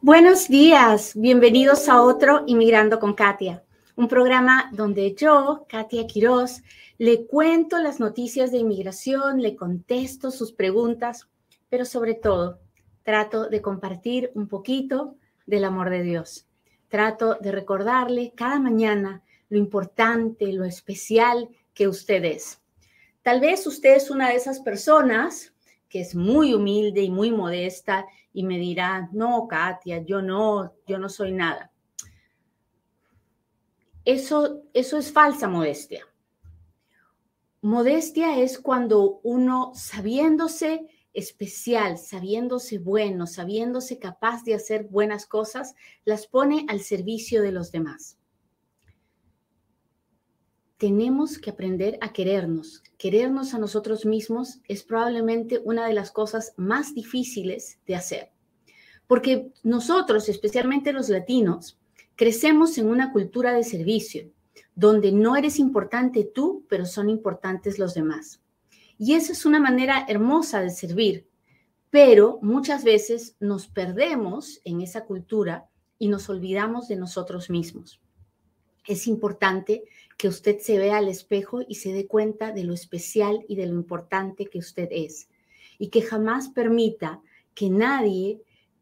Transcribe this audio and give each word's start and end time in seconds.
Buenos 0.00 0.46
días, 0.46 1.14
bienvenidos 1.16 1.88
a 1.88 2.00
otro 2.00 2.44
Inmigrando 2.46 3.00
con 3.00 3.14
Katia, 3.14 3.64
un 3.96 4.06
programa 4.06 4.70
donde 4.72 5.12
yo, 5.16 5.66
Katia 5.68 6.06
Quiroz, 6.06 6.62
le 6.98 7.26
cuento 7.26 7.78
las 7.78 7.98
noticias 7.98 8.52
de 8.52 8.58
inmigración, 8.58 9.42
le 9.42 9.56
contesto 9.56 10.30
sus 10.30 10.52
preguntas, 10.52 11.28
pero 11.68 11.84
sobre 11.84 12.14
todo 12.14 12.60
trato 13.02 13.48
de 13.48 13.60
compartir 13.60 14.30
un 14.36 14.46
poquito 14.46 15.16
del 15.46 15.64
amor 15.64 15.90
de 15.90 16.04
Dios. 16.04 16.46
Trato 16.86 17.36
de 17.40 17.50
recordarle 17.50 18.32
cada 18.36 18.60
mañana 18.60 19.24
lo 19.48 19.58
importante, 19.58 20.52
lo 20.52 20.64
especial 20.64 21.48
que 21.74 21.88
usted 21.88 22.24
es. 22.24 22.60
Tal 23.22 23.40
vez 23.40 23.66
usted 23.66 23.96
es 23.96 24.10
una 24.12 24.28
de 24.28 24.36
esas 24.36 24.60
personas 24.60 25.52
que 25.88 26.00
es 26.00 26.14
muy 26.14 26.54
humilde 26.54 27.02
y 27.02 27.10
muy 27.10 27.32
modesta 27.32 28.06
y 28.32 28.44
me 28.44 28.58
dirá, 28.58 29.08
no, 29.12 29.46
Katia, 29.48 30.02
yo 30.02 30.22
no, 30.22 30.74
yo 30.86 30.98
no 30.98 31.08
soy 31.08 31.32
nada. 31.32 31.72
Eso, 34.04 34.62
eso 34.72 34.98
es 34.98 35.12
falsa 35.12 35.48
modestia. 35.48 36.06
Modestia 37.60 38.38
es 38.38 38.58
cuando 38.58 39.20
uno, 39.22 39.72
sabiéndose 39.74 40.86
especial, 41.12 41.98
sabiéndose 41.98 42.78
bueno, 42.78 43.26
sabiéndose 43.26 43.98
capaz 43.98 44.44
de 44.44 44.54
hacer 44.54 44.84
buenas 44.84 45.26
cosas, 45.26 45.74
las 46.04 46.26
pone 46.26 46.64
al 46.68 46.80
servicio 46.80 47.42
de 47.42 47.52
los 47.52 47.72
demás 47.72 48.17
tenemos 50.78 51.38
que 51.38 51.50
aprender 51.50 51.98
a 52.00 52.12
querernos. 52.12 52.82
Querernos 52.96 53.52
a 53.52 53.58
nosotros 53.58 54.06
mismos 54.06 54.60
es 54.68 54.84
probablemente 54.84 55.60
una 55.64 55.86
de 55.86 55.92
las 55.92 56.12
cosas 56.12 56.54
más 56.56 56.94
difíciles 56.94 57.78
de 57.86 57.96
hacer. 57.96 58.30
Porque 59.08 59.50
nosotros, 59.64 60.28
especialmente 60.28 60.92
los 60.92 61.08
latinos, 61.08 61.78
crecemos 62.14 62.78
en 62.78 62.86
una 62.88 63.12
cultura 63.12 63.52
de 63.52 63.64
servicio, 63.64 64.30
donde 64.76 65.10
no 65.10 65.36
eres 65.36 65.58
importante 65.58 66.22
tú, 66.24 66.64
pero 66.68 66.86
son 66.86 67.10
importantes 67.10 67.80
los 67.80 67.94
demás. 67.94 68.40
Y 68.98 69.14
esa 69.14 69.32
es 69.32 69.44
una 69.44 69.60
manera 69.60 70.06
hermosa 70.08 70.60
de 70.60 70.70
servir, 70.70 71.26
pero 71.90 72.38
muchas 72.40 72.84
veces 72.84 73.34
nos 73.40 73.66
perdemos 73.66 74.60
en 74.64 74.80
esa 74.80 75.04
cultura 75.04 75.68
y 75.98 76.06
nos 76.06 76.28
olvidamos 76.28 76.86
de 76.86 76.96
nosotros 76.96 77.50
mismos. 77.50 78.00
Es 78.88 79.06
importante 79.06 79.84
que 80.16 80.28
usted 80.28 80.60
se 80.60 80.78
vea 80.78 80.96
al 80.96 81.08
espejo 81.08 81.60
y 81.68 81.74
se 81.74 81.92
dé 81.92 82.06
cuenta 82.06 82.52
de 82.52 82.64
lo 82.64 82.72
especial 82.72 83.44
y 83.46 83.54
de 83.54 83.66
lo 83.66 83.74
importante 83.74 84.46
que 84.46 84.58
usted 84.58 84.88
es. 84.90 85.28
Y 85.78 85.88
que 85.88 86.00
jamás 86.00 86.48
permita 86.48 87.20
que 87.54 87.68
nadie 87.68 88.40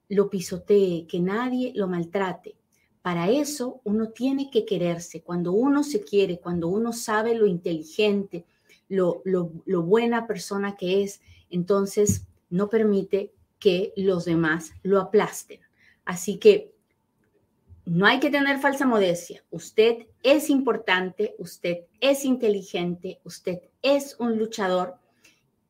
lo 0.09 0.31
pisotee, 0.31 1.09
que 1.09 1.19
nadie 1.19 1.73
lo 1.75 1.89
maltrate. 1.89 2.55
Para 3.03 3.31
eso 3.31 3.81
uno 3.83 4.11
tiene 4.11 4.49
que 4.49 4.65
quererse. 4.65 5.23
Cuando 5.23 5.51
uno 5.51 5.83
se 5.83 6.03
quiere, 6.03 6.39
cuando 6.39 6.69
uno 6.69 6.93
sabe 6.93 7.35
lo 7.35 7.47
inteligente, 7.47 8.45
lo, 8.89 9.23
lo, 9.25 9.83
buena 9.83 10.29
persona 10.29 10.77
que 10.77 11.03
es, 11.03 11.21
entonces 11.51 12.29
no 12.49 12.69
permite 12.69 13.33
que 13.59 13.93
los 13.97 14.25
demás 14.25 14.71
lo 14.85 15.01
aplasten. 15.01 15.59
Así 16.05 16.37
que 16.37 16.76
no 17.87 18.05
hay 18.05 18.19
que 18.19 18.31
tener 18.31 18.59
falsa 18.59 18.85
modestia. 18.85 19.45
Usted 19.51 20.09
es 20.25 20.51
importante, 20.51 21.37
usted 21.39 21.85
es 22.01 22.25
inteligente, 22.25 23.21
usted 23.23 23.61
es 23.81 24.17
un 24.19 24.37
luchador 24.37 24.97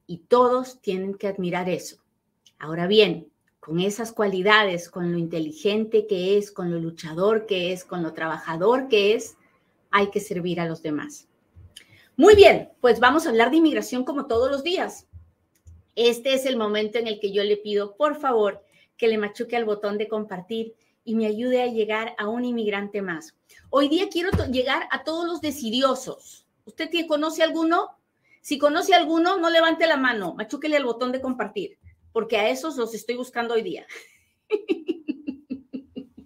y 0.06 0.18
todos 0.18 0.80
tienen 0.80 1.14
que 1.14 1.28
admirar 1.28 1.68
eso. 1.68 1.98
Ahora 2.58 2.86
bien, 2.86 3.28
con 3.60 3.80
esas 3.80 4.12
cualidades, 4.12 4.88
con 4.88 5.12
lo 5.12 5.18
inteligente 5.18 6.06
que 6.06 6.38
es, 6.38 6.50
con 6.50 6.70
lo 6.70 6.78
luchador 6.78 7.44
que 7.44 7.72
es, 7.72 7.84
con 7.84 8.02
lo 8.02 8.14
trabajador 8.14 8.88
que 8.88 9.14
es, 9.14 9.36
hay 9.90 10.08
que 10.08 10.20
servir 10.20 10.58
a 10.58 10.66
los 10.66 10.82
demás. 10.82 11.28
Muy 12.16 12.34
bien, 12.34 12.70
pues 12.80 12.98
vamos 12.98 13.26
a 13.26 13.28
hablar 13.28 13.50
de 13.50 13.58
inmigración 13.58 14.04
como 14.04 14.26
todos 14.26 14.50
los 14.50 14.62
días. 14.62 15.06
Este 15.94 16.32
es 16.32 16.46
el 16.46 16.56
momento 16.56 16.98
en 16.98 17.08
el 17.08 17.20
que 17.20 17.30
yo 17.30 17.44
le 17.44 17.58
pido, 17.58 17.94
por 17.94 18.18
favor, 18.18 18.62
que 18.96 19.08
le 19.08 19.18
machuque 19.18 19.56
al 19.56 19.66
botón 19.66 19.98
de 19.98 20.08
compartir 20.08 20.74
y 21.06 21.14
me 21.14 21.26
ayude 21.26 21.62
a 21.62 21.68
llegar 21.68 22.14
a 22.18 22.28
un 22.28 22.44
inmigrante 22.44 23.00
más. 23.00 23.34
Hoy 23.70 23.88
día 23.88 24.08
quiero 24.10 24.30
llegar 24.50 24.88
a 24.90 25.04
todos 25.04 25.24
los 25.24 25.40
decidiosos. 25.40 26.46
¿Usted 26.64 26.90
conoce 27.06 27.44
alguno? 27.44 27.96
Si 28.42 28.58
conoce 28.58 28.92
alguno, 28.92 29.38
no 29.38 29.48
levante 29.48 29.86
la 29.86 29.96
mano, 29.96 30.34
machúquele 30.34 30.76
el 30.76 30.84
botón 30.84 31.12
de 31.12 31.20
compartir, 31.20 31.78
porque 32.12 32.38
a 32.38 32.50
esos 32.50 32.76
los 32.76 32.92
estoy 32.92 33.16
buscando 33.16 33.54
hoy 33.54 33.62
día. 33.62 33.86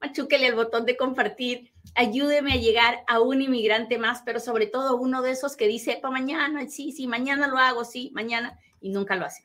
machúquele 0.00 0.48
el 0.48 0.54
botón 0.54 0.84
de 0.84 0.98
compartir, 0.98 1.72
ayúdeme 1.94 2.52
a 2.52 2.56
llegar 2.56 3.04
a 3.06 3.20
un 3.20 3.40
inmigrante 3.40 3.98
más, 3.98 4.22
pero 4.22 4.38
sobre 4.38 4.66
todo 4.66 4.96
uno 4.96 5.22
de 5.22 5.30
esos 5.30 5.56
que 5.56 5.66
dice, 5.66 5.98
para 6.00 6.12
mañana, 6.12 6.68
sí, 6.68 6.92
sí, 6.92 7.06
mañana 7.06 7.48
lo 7.48 7.56
hago, 7.56 7.84
sí, 7.84 8.10
mañana, 8.14 8.58
y 8.80 8.90
nunca 8.90 9.16
lo 9.16 9.24
hace 9.24 9.44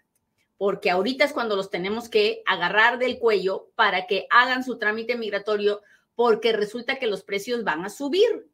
porque 0.60 0.90
ahorita 0.90 1.24
es 1.24 1.32
cuando 1.32 1.56
los 1.56 1.70
tenemos 1.70 2.10
que 2.10 2.44
agarrar 2.46 3.00
del 3.00 3.18
cuello 3.18 3.72
para 3.76 4.08
que 4.08 4.28
hagan 4.30 4.66
su 4.66 4.78
trámite 4.78 5.16
migratorio, 5.16 5.82
porque 6.16 6.52
resulta 6.52 7.00
que 7.00 7.08
los 7.08 7.24
precios 7.24 7.64
van 7.64 7.86
a 7.86 7.90
subir 7.90 8.52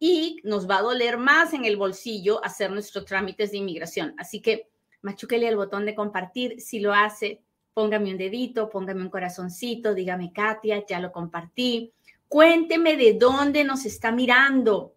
y 0.00 0.40
nos 0.42 0.68
va 0.68 0.78
a 0.78 0.82
doler 0.82 1.16
más 1.16 1.54
en 1.54 1.64
el 1.64 1.76
bolsillo 1.76 2.44
hacer 2.44 2.72
nuestros 2.72 3.04
trámites 3.04 3.52
de 3.52 3.58
inmigración. 3.58 4.16
Así 4.18 4.42
que 4.42 4.68
machúquele 5.00 5.46
el 5.46 5.54
botón 5.54 5.86
de 5.86 5.94
compartir. 5.94 6.60
Si 6.60 6.80
lo 6.80 6.92
hace, 6.92 7.40
póngame 7.72 8.10
un 8.10 8.18
dedito, 8.18 8.68
póngame 8.68 9.02
un 9.02 9.10
corazoncito, 9.10 9.94
dígame, 9.94 10.32
Katia, 10.32 10.84
ya 10.84 10.98
lo 10.98 11.12
compartí. 11.12 11.92
Cuénteme 12.26 12.96
de 12.96 13.12
dónde 13.12 13.62
nos 13.62 13.86
está 13.86 14.10
mirando. 14.10 14.96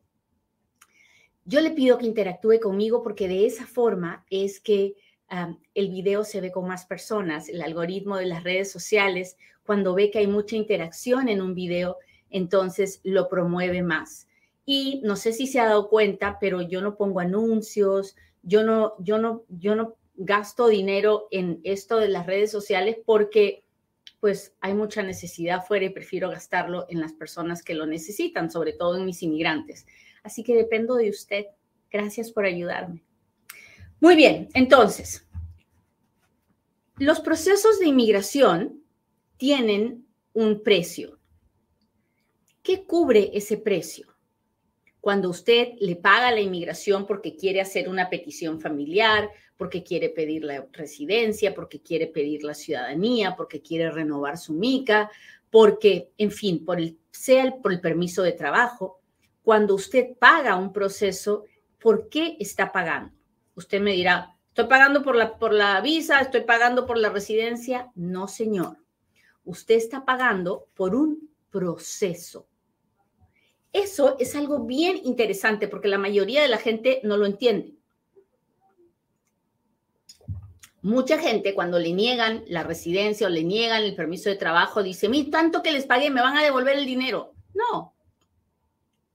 Yo 1.46 1.62
le 1.62 1.70
pido 1.70 2.00
que 2.00 2.08
interactúe 2.08 2.60
conmigo 2.60 3.04
porque 3.04 3.28
de 3.28 3.46
esa 3.46 3.68
forma 3.68 4.26
es 4.32 4.60
que 4.60 4.96
el 5.74 5.90
video 5.90 6.24
se 6.24 6.42
ve 6.42 6.52
con 6.52 6.68
más 6.68 6.86
personas. 6.86 7.50
El 7.50 7.62
algoritmo 7.62 8.18
de 8.18 8.28
las 8.28 8.44
redes 8.44 8.72
sociales, 8.72 9.38
cuando 9.66 9.94
ve 9.94 10.12
que 10.12 10.20
hay 10.20 10.28
mucha 10.28 10.56
interacción 10.56 11.30
en 11.30 11.42
un 11.42 11.54
video, 11.54 11.98
entonces 12.30 13.02
lo 13.04 13.28
promueve 13.30 13.82
más. 13.82 14.28
Y 14.66 15.02
no 15.04 15.16
sé 15.16 15.34
si 15.34 15.48
se 15.48 15.60
ha 15.60 15.66
dado 15.66 15.90
cuenta, 15.90 16.38
pero 16.40 16.62
yo 16.62 16.82
no 16.82 16.96
pongo 16.98 17.20
anuncios, 17.20 18.16
yo 18.44 18.64
no, 18.64 18.94
yo 19.00 19.18
no, 19.18 19.44
yo 19.50 19.76
no 19.76 19.96
gasto 20.16 20.68
dinero 20.68 21.28
en 21.32 21.62
esto 21.64 21.98
de 21.98 22.10
las 22.10 22.26
redes 22.26 22.52
sociales 22.52 22.98
porque 23.06 23.64
pues 24.20 24.56
hay 24.62 24.74
mucha 24.74 25.04
necesidad 25.04 25.60
afuera 25.60 25.86
y 25.86 25.90
prefiero 25.90 26.30
gastarlo 26.30 26.88
en 26.90 27.00
las 27.00 27.14
personas 27.14 27.62
que 27.62 27.76
lo 27.76 27.86
necesitan, 27.86 28.50
sobre 28.50 28.74
todo 28.74 28.98
en 28.98 29.06
mis 29.06 29.22
inmigrantes. 29.22 29.86
Así 30.24 30.44
que 30.44 30.56
dependo 30.56 30.96
de 30.96 31.10
usted. 31.10 31.46
Gracias 31.90 32.32
por 32.32 32.46
ayudarme. 32.46 33.07
Muy 34.00 34.16
bien, 34.16 34.50
entonces, 34.54 35.26
los 36.98 37.20
procesos 37.20 37.80
de 37.80 37.88
inmigración 37.88 38.84
tienen 39.38 40.06
un 40.34 40.62
precio. 40.62 41.18
¿Qué 42.62 42.84
cubre 42.84 43.32
ese 43.34 43.58
precio? 43.58 44.08
Cuando 45.02 45.30
usted 45.30 45.70
le 45.80 45.96
paga 45.96 46.32
la 46.32 46.42
inmigración 46.42 47.08
porque 47.08 47.36
quiere 47.36 47.62
hacer 47.62 47.90
una 47.90 48.10
petición 48.10 48.60
familiar, 48.60 49.30
porque 49.56 49.84
quiere 49.84 50.10
pedir 50.10 50.44
la 50.44 50.68
residencia, 50.74 51.56
porque 51.56 51.82
quiere 51.82 52.08
pedir 52.08 52.44
la 52.44 52.54
ciudadanía, 52.54 53.36
porque 53.36 53.62
quiere 53.62 53.90
renovar 53.90 54.38
su 54.38 54.54
mica, 54.54 55.10
porque, 55.50 56.12
en 56.18 56.30
fin, 56.30 56.64
por 56.64 56.80
el, 56.80 57.00
sea 57.10 57.56
por 57.64 57.72
el 57.72 57.82
permiso 57.82 58.22
de 58.22 58.34
trabajo, 58.34 59.02
cuando 59.42 59.74
usted 59.74 60.16
paga 60.20 60.56
un 60.56 60.72
proceso, 60.72 61.46
¿por 61.80 62.10
qué 62.10 62.38
está 62.40 62.72
pagando? 62.72 63.17
Usted 63.58 63.82
me 63.82 63.94
dirá, 63.94 64.38
estoy 64.50 64.68
pagando 64.68 65.02
por 65.02 65.16
la, 65.16 65.40
por 65.40 65.52
la 65.52 65.82
visa, 65.82 66.20
estoy 66.20 66.42
pagando 66.42 66.86
por 66.86 67.00
la 67.00 67.10
residencia. 67.10 67.92
No, 67.96 68.28
señor. 68.28 68.78
Usted 69.46 69.74
está 69.74 70.06
pagando 70.06 70.68
por 70.76 70.94
un 70.94 71.32
proceso. 71.50 72.48
Eso 73.74 74.16
es 74.20 74.36
algo 74.36 74.60
bien 74.60 75.02
interesante 75.04 75.68
porque 75.68 75.88
la 75.88 75.98
mayoría 75.98 76.44
de 76.44 76.50
la 76.50 76.60
gente 76.60 77.02
no 77.04 77.18
lo 77.18 77.26
entiende. 77.26 77.74
Mucha 80.84 81.18
gente 81.18 81.56
cuando 81.56 81.80
le 81.80 81.94
niegan 81.94 82.44
la 82.48 82.62
residencia 82.62 83.26
o 83.26 83.32
le 83.32 83.44
niegan 83.44 83.82
el 83.82 83.96
permiso 83.96 84.30
de 84.30 84.36
trabajo 84.36 84.84
dice, 84.84 85.10
mi 85.10 85.32
tanto 85.32 85.64
que 85.64 85.72
les 85.72 85.88
pagué, 85.88 86.12
me 86.12 86.22
van 86.22 86.38
a 86.38 86.44
devolver 86.44 86.78
el 86.78 86.86
dinero. 86.86 87.34
No. 87.56 87.96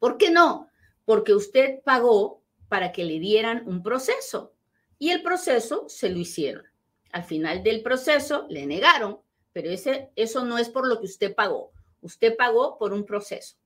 ¿Por 0.01 0.19
qué 0.19 0.33
no? 0.33 0.69
Porque 1.05 1.33
usted 1.33 1.81
pagó 1.85 2.42
para 2.73 2.91
que 2.91 3.05
le 3.05 3.19
dieran 3.19 3.69
un 3.69 3.83
proceso. 3.83 4.55
Y 4.99 5.11
el 5.11 5.23
proceso 5.23 5.91
se 5.91 6.09
lo 6.09 6.19
hicieron. 6.19 6.65
Al 7.13 7.23
final 7.23 7.63
del 7.63 7.83
proceso 7.83 8.47
le 8.49 8.65
negaron, 8.65 9.21
pero 9.53 9.69
ese, 9.69 10.09
eso 10.17 10.43
no 10.47 10.57
es 10.57 10.71
por 10.71 10.89
lo 10.89 10.99
que 10.99 11.05
usted 11.05 11.35
pagó. 11.35 11.73
Usted 12.01 12.35
pagó 12.35 12.79
por 12.79 12.95
un 12.95 13.05
proceso. 13.05 13.59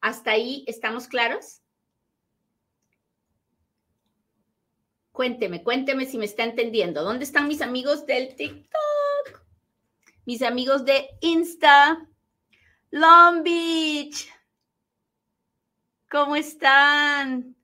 ¿Hasta 0.00 0.30
ahí 0.30 0.64
estamos 0.66 1.06
claros? 1.06 1.60
Cuénteme, 5.12 5.62
cuénteme 5.62 6.06
si 6.06 6.16
me 6.16 6.24
está 6.24 6.44
entendiendo. 6.44 7.04
¿Dónde 7.04 7.24
están 7.24 7.46
mis 7.46 7.60
amigos 7.60 8.06
del 8.06 8.34
TikTok? 8.34 9.44
mis 10.24 10.40
amigos 10.40 10.86
de 10.86 11.10
Insta, 11.20 12.08
Long 12.90 13.42
Beach. 13.42 14.32
¿Cómo 16.10 16.36
están? 16.36 17.54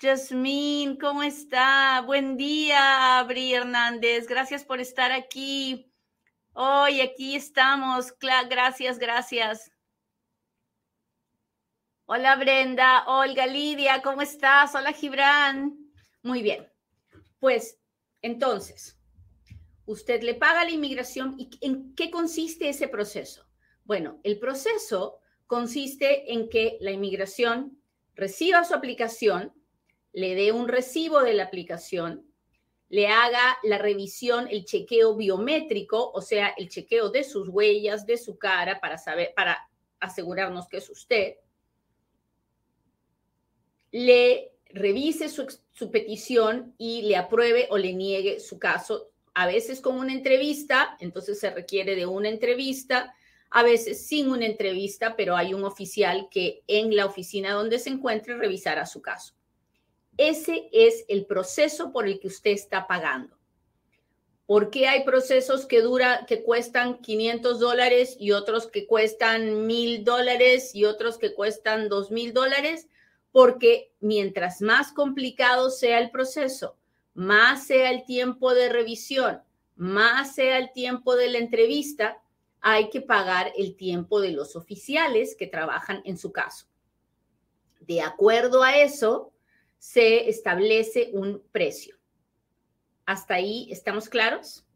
Jasmine, 0.00 0.96
¿cómo 0.96 1.24
está? 1.24 2.02
Buen 2.06 2.36
día, 2.36 3.18
Abri 3.18 3.52
Hernández. 3.52 4.28
Gracias 4.28 4.64
por 4.64 4.78
estar 4.80 5.10
aquí. 5.10 5.92
Hoy 6.52 7.00
aquí 7.00 7.34
estamos. 7.34 8.14
Gracias, 8.48 9.00
gracias. 9.00 9.72
Hola 12.06 12.36
Brenda, 12.36 13.08
Olga, 13.08 13.48
Lidia, 13.48 14.00
¿cómo 14.00 14.22
estás? 14.22 14.72
Hola 14.76 14.92
Gibran. 14.92 15.76
Muy 16.22 16.42
bien. 16.42 16.72
Pues 17.40 17.80
entonces, 18.22 19.00
usted 19.84 20.22
le 20.22 20.34
paga 20.34 20.64
la 20.64 20.70
inmigración 20.70 21.34
y 21.38 21.50
¿en 21.60 21.96
qué 21.96 22.08
consiste 22.08 22.68
ese 22.68 22.86
proceso? 22.86 23.48
Bueno, 23.82 24.20
el 24.22 24.38
proceso 24.38 25.18
consiste 25.48 26.32
en 26.32 26.48
que 26.48 26.78
la 26.80 26.92
inmigración 26.92 27.82
reciba 28.14 28.62
su 28.62 28.74
aplicación, 28.74 29.57
le 30.12 30.34
dé 30.34 30.52
un 30.52 30.68
recibo 30.68 31.22
de 31.22 31.34
la 31.34 31.44
aplicación, 31.44 32.26
le 32.88 33.08
haga 33.08 33.58
la 33.62 33.78
revisión, 33.78 34.48
el 34.50 34.64
chequeo 34.64 35.14
biométrico, 35.14 36.10
o 36.10 36.22
sea, 36.22 36.54
el 36.56 36.68
chequeo 36.68 37.10
de 37.10 37.24
sus 37.24 37.48
huellas, 37.48 38.06
de 38.06 38.16
su 38.16 38.38
cara, 38.38 38.80
para 38.80 38.96
saber, 38.96 39.32
para 39.36 39.68
asegurarnos 40.00 40.68
que 40.68 40.78
es 40.78 40.88
usted, 40.88 41.34
le 43.90 44.52
revise 44.66 45.28
su, 45.28 45.46
su 45.72 45.90
petición 45.90 46.74
y 46.78 47.02
le 47.02 47.16
apruebe 47.16 47.68
o 47.70 47.78
le 47.78 47.92
niegue 47.92 48.40
su 48.40 48.58
caso, 48.58 49.10
a 49.34 49.46
veces 49.46 49.80
con 49.80 49.96
una 49.98 50.12
entrevista, 50.12 50.96
entonces 50.98 51.38
se 51.38 51.50
requiere 51.50 51.94
de 51.94 52.06
una 52.06 52.28
entrevista, 52.28 53.14
a 53.50 53.62
veces 53.62 54.06
sin 54.06 54.28
una 54.30 54.46
entrevista, 54.46 55.16
pero 55.16 55.36
hay 55.36 55.54
un 55.54 55.64
oficial 55.64 56.28
que 56.30 56.64
en 56.66 56.94
la 56.94 57.06
oficina 57.06 57.52
donde 57.52 57.78
se 57.78 57.90
encuentre 57.90 58.36
revisará 58.36 58.84
su 58.84 59.00
caso. 59.00 59.37
Ese 60.18 60.68
es 60.72 61.04
el 61.08 61.26
proceso 61.26 61.92
por 61.92 62.06
el 62.06 62.18
que 62.18 62.26
usted 62.26 62.50
está 62.50 62.86
pagando. 62.86 63.38
¿Por 64.46 64.70
qué 64.70 64.88
hay 64.88 65.04
procesos 65.04 65.64
que 65.64 65.80
dura, 65.80 66.24
que 66.26 66.42
cuestan 66.42 66.98
500 66.98 67.60
dólares 67.60 68.16
y 68.18 68.32
otros 68.32 68.66
que 68.66 68.86
cuestan 68.86 69.66
1000 69.66 70.04
dólares 70.04 70.74
y 70.74 70.86
otros 70.86 71.18
que 71.18 71.34
cuestan 71.34 71.88
2000 71.88 72.32
dólares? 72.32 72.88
Porque 73.30 73.92
mientras 74.00 74.60
más 74.60 74.90
complicado 74.90 75.70
sea 75.70 76.00
el 76.00 76.10
proceso, 76.10 76.76
más 77.14 77.66
sea 77.66 77.90
el 77.90 78.04
tiempo 78.04 78.54
de 78.54 78.70
revisión, 78.70 79.42
más 79.76 80.34
sea 80.34 80.58
el 80.58 80.72
tiempo 80.72 81.14
de 81.14 81.28
la 81.28 81.38
entrevista, 81.38 82.20
hay 82.60 82.90
que 82.90 83.02
pagar 83.02 83.52
el 83.56 83.76
tiempo 83.76 84.20
de 84.20 84.32
los 84.32 84.56
oficiales 84.56 85.36
que 85.36 85.46
trabajan 85.46 86.02
en 86.04 86.18
su 86.18 86.32
caso. 86.32 86.66
De 87.80 88.00
acuerdo 88.00 88.62
a 88.62 88.78
eso, 88.78 89.32
se 89.78 90.28
establece 90.28 91.10
un 91.12 91.42
precio. 91.52 91.96
¿Hasta 93.06 93.34
ahí 93.34 93.68
estamos 93.70 94.08
claros? 94.08 94.66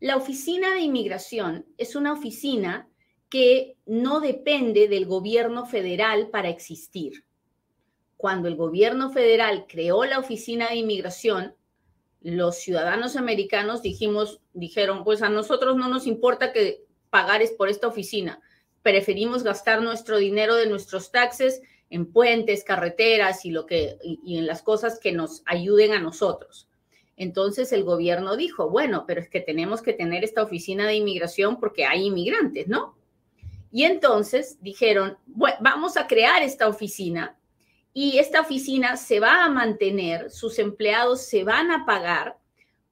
La 0.00 0.16
oficina 0.16 0.74
de 0.74 0.80
inmigración 0.80 1.66
es 1.76 1.96
una 1.96 2.12
oficina 2.12 2.88
que 3.28 3.76
no 3.84 4.20
depende 4.20 4.88
del 4.88 5.06
gobierno 5.06 5.66
federal 5.66 6.28
para 6.30 6.48
existir. 6.48 7.24
Cuando 8.16 8.48
el 8.48 8.56
gobierno 8.56 9.10
federal 9.10 9.66
creó 9.68 10.04
la 10.04 10.18
oficina 10.18 10.68
de 10.68 10.76
inmigración, 10.76 11.54
los 12.20 12.56
ciudadanos 12.56 13.16
americanos 13.16 13.82
dijimos, 13.82 14.40
dijeron, 14.52 15.04
pues 15.04 15.22
a 15.22 15.28
nosotros 15.28 15.76
no 15.76 15.88
nos 15.88 16.06
importa 16.06 16.52
que 16.52 16.84
pagares 17.10 17.52
por 17.52 17.68
esta 17.68 17.86
oficina, 17.86 18.40
preferimos 18.82 19.42
gastar 19.42 19.82
nuestro 19.82 20.18
dinero 20.18 20.56
de 20.56 20.68
nuestros 20.68 21.10
taxes 21.10 21.62
en 21.90 22.12
puentes, 22.12 22.64
carreteras 22.64 23.44
y 23.44 23.50
lo 23.50 23.66
que 23.66 23.98
y, 24.02 24.38
en 24.38 24.46
las 24.46 24.62
cosas 24.62 24.98
que 24.98 25.12
nos 25.12 25.42
ayuden 25.46 25.92
a 25.92 26.00
nosotros. 26.00 26.68
Entonces 27.16 27.72
el 27.72 27.84
gobierno 27.84 28.36
dijo, 28.36 28.70
bueno, 28.70 29.04
pero 29.06 29.20
es 29.20 29.28
que 29.28 29.40
tenemos 29.40 29.82
que 29.82 29.92
tener 29.92 30.22
esta 30.22 30.42
oficina 30.42 30.86
de 30.86 30.94
inmigración 30.94 31.58
porque 31.58 31.84
hay 31.84 32.06
inmigrantes, 32.06 32.68
¿no? 32.68 32.96
Y 33.72 33.84
entonces 33.84 34.58
dijeron, 34.62 35.18
bueno, 35.26 35.56
vamos 35.60 35.96
a 35.96 36.06
crear 36.06 36.42
esta 36.42 36.68
oficina 36.68 37.38
y 37.92 38.18
esta 38.18 38.40
oficina 38.40 38.96
se 38.96 39.18
va 39.18 39.44
a 39.44 39.50
mantener, 39.50 40.30
sus 40.30 40.58
empleados 40.58 41.22
se 41.22 41.42
van 41.42 41.70
a 41.70 41.84
pagar 41.84 42.38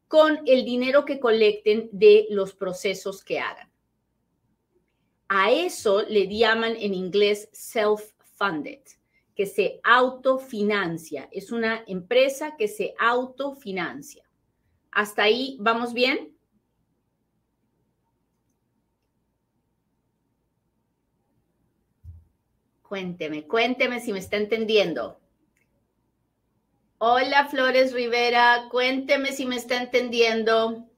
con 0.08 0.40
el 0.46 0.64
dinero 0.64 1.04
que 1.04 1.20
colecten 1.20 1.88
de 1.92 2.26
los 2.30 2.54
procesos 2.54 3.22
que 3.22 3.38
hagan. 3.38 3.70
A 5.28 5.50
eso 5.50 6.02
le 6.02 6.28
llaman 6.28 6.76
en 6.78 6.94
inglés 6.94 7.48
self-funded, 8.36 8.80
que 9.34 9.46
se 9.46 9.80
autofinancia. 9.82 11.28
Es 11.32 11.52
una 11.52 11.82
empresa 11.86 12.56
que 12.56 12.68
se 12.68 12.94
autofinancia. 12.98 14.24
¿Hasta 14.90 15.24
ahí 15.24 15.56
vamos 15.60 15.92
bien? 15.92 16.32
Cuénteme, 22.82 23.46
cuénteme 23.46 24.00
si 24.00 24.12
me 24.12 24.20
está 24.20 24.36
entendiendo. 24.36 25.18
Hola 26.98 27.46
Flores 27.46 27.92
Rivera, 27.92 28.68
cuénteme 28.70 29.32
si 29.32 29.44
me 29.44 29.56
está 29.56 29.82
entendiendo. 29.82 30.88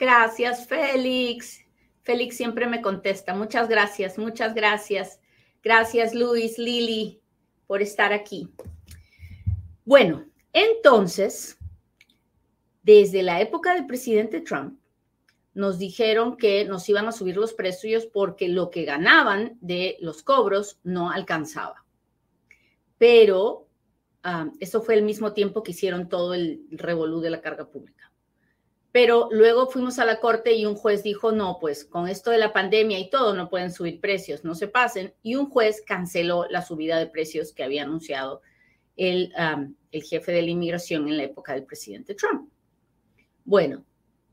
Gracias, 0.00 0.66
Félix. 0.66 1.60
Félix 2.00 2.34
siempre 2.34 2.66
me 2.66 2.80
contesta. 2.80 3.34
Muchas 3.34 3.68
gracias, 3.68 4.16
muchas 4.16 4.54
gracias. 4.54 5.20
Gracias, 5.62 6.14
Luis, 6.14 6.56
Lili, 6.58 7.20
por 7.66 7.82
estar 7.82 8.14
aquí. 8.14 8.48
Bueno, 9.84 10.24
entonces, 10.54 11.58
desde 12.82 13.22
la 13.22 13.42
época 13.42 13.74
del 13.74 13.86
presidente 13.86 14.40
Trump, 14.40 14.80
nos 15.52 15.78
dijeron 15.78 16.38
que 16.38 16.64
nos 16.64 16.88
iban 16.88 17.06
a 17.06 17.12
subir 17.12 17.36
los 17.36 17.52
precios 17.52 18.06
porque 18.06 18.48
lo 18.48 18.70
que 18.70 18.86
ganaban 18.86 19.58
de 19.60 19.98
los 20.00 20.22
cobros 20.22 20.78
no 20.82 21.10
alcanzaba. 21.10 21.84
Pero 22.96 23.68
ah, 24.22 24.48
eso 24.60 24.80
fue 24.80 24.94
el 24.94 25.02
mismo 25.02 25.34
tiempo 25.34 25.62
que 25.62 25.72
hicieron 25.72 26.08
todo 26.08 26.32
el 26.32 26.62
revolú 26.70 27.20
de 27.20 27.28
la 27.28 27.42
carga 27.42 27.68
pública. 27.68 27.99
Pero 28.92 29.28
luego 29.30 29.68
fuimos 29.68 29.98
a 29.98 30.04
la 30.04 30.18
corte 30.18 30.54
y 30.54 30.66
un 30.66 30.74
juez 30.74 31.02
dijo, 31.02 31.30
no, 31.30 31.58
pues 31.60 31.84
con 31.84 32.08
esto 32.08 32.30
de 32.30 32.38
la 32.38 32.52
pandemia 32.52 32.98
y 32.98 33.08
todo 33.08 33.34
no 33.34 33.48
pueden 33.48 33.72
subir 33.72 34.00
precios, 34.00 34.44
no 34.44 34.54
se 34.54 34.66
pasen. 34.66 35.14
Y 35.22 35.36
un 35.36 35.48
juez 35.48 35.82
canceló 35.86 36.46
la 36.50 36.62
subida 36.62 36.98
de 36.98 37.06
precios 37.06 37.52
que 37.52 37.62
había 37.62 37.84
anunciado 37.84 38.42
el, 38.96 39.32
el 39.92 40.02
jefe 40.02 40.32
de 40.32 40.42
la 40.42 40.50
inmigración 40.50 41.08
en 41.08 41.16
la 41.16 41.24
época 41.24 41.54
del 41.54 41.64
presidente 41.64 42.14
Trump. 42.14 42.50
Bueno, 43.44 43.84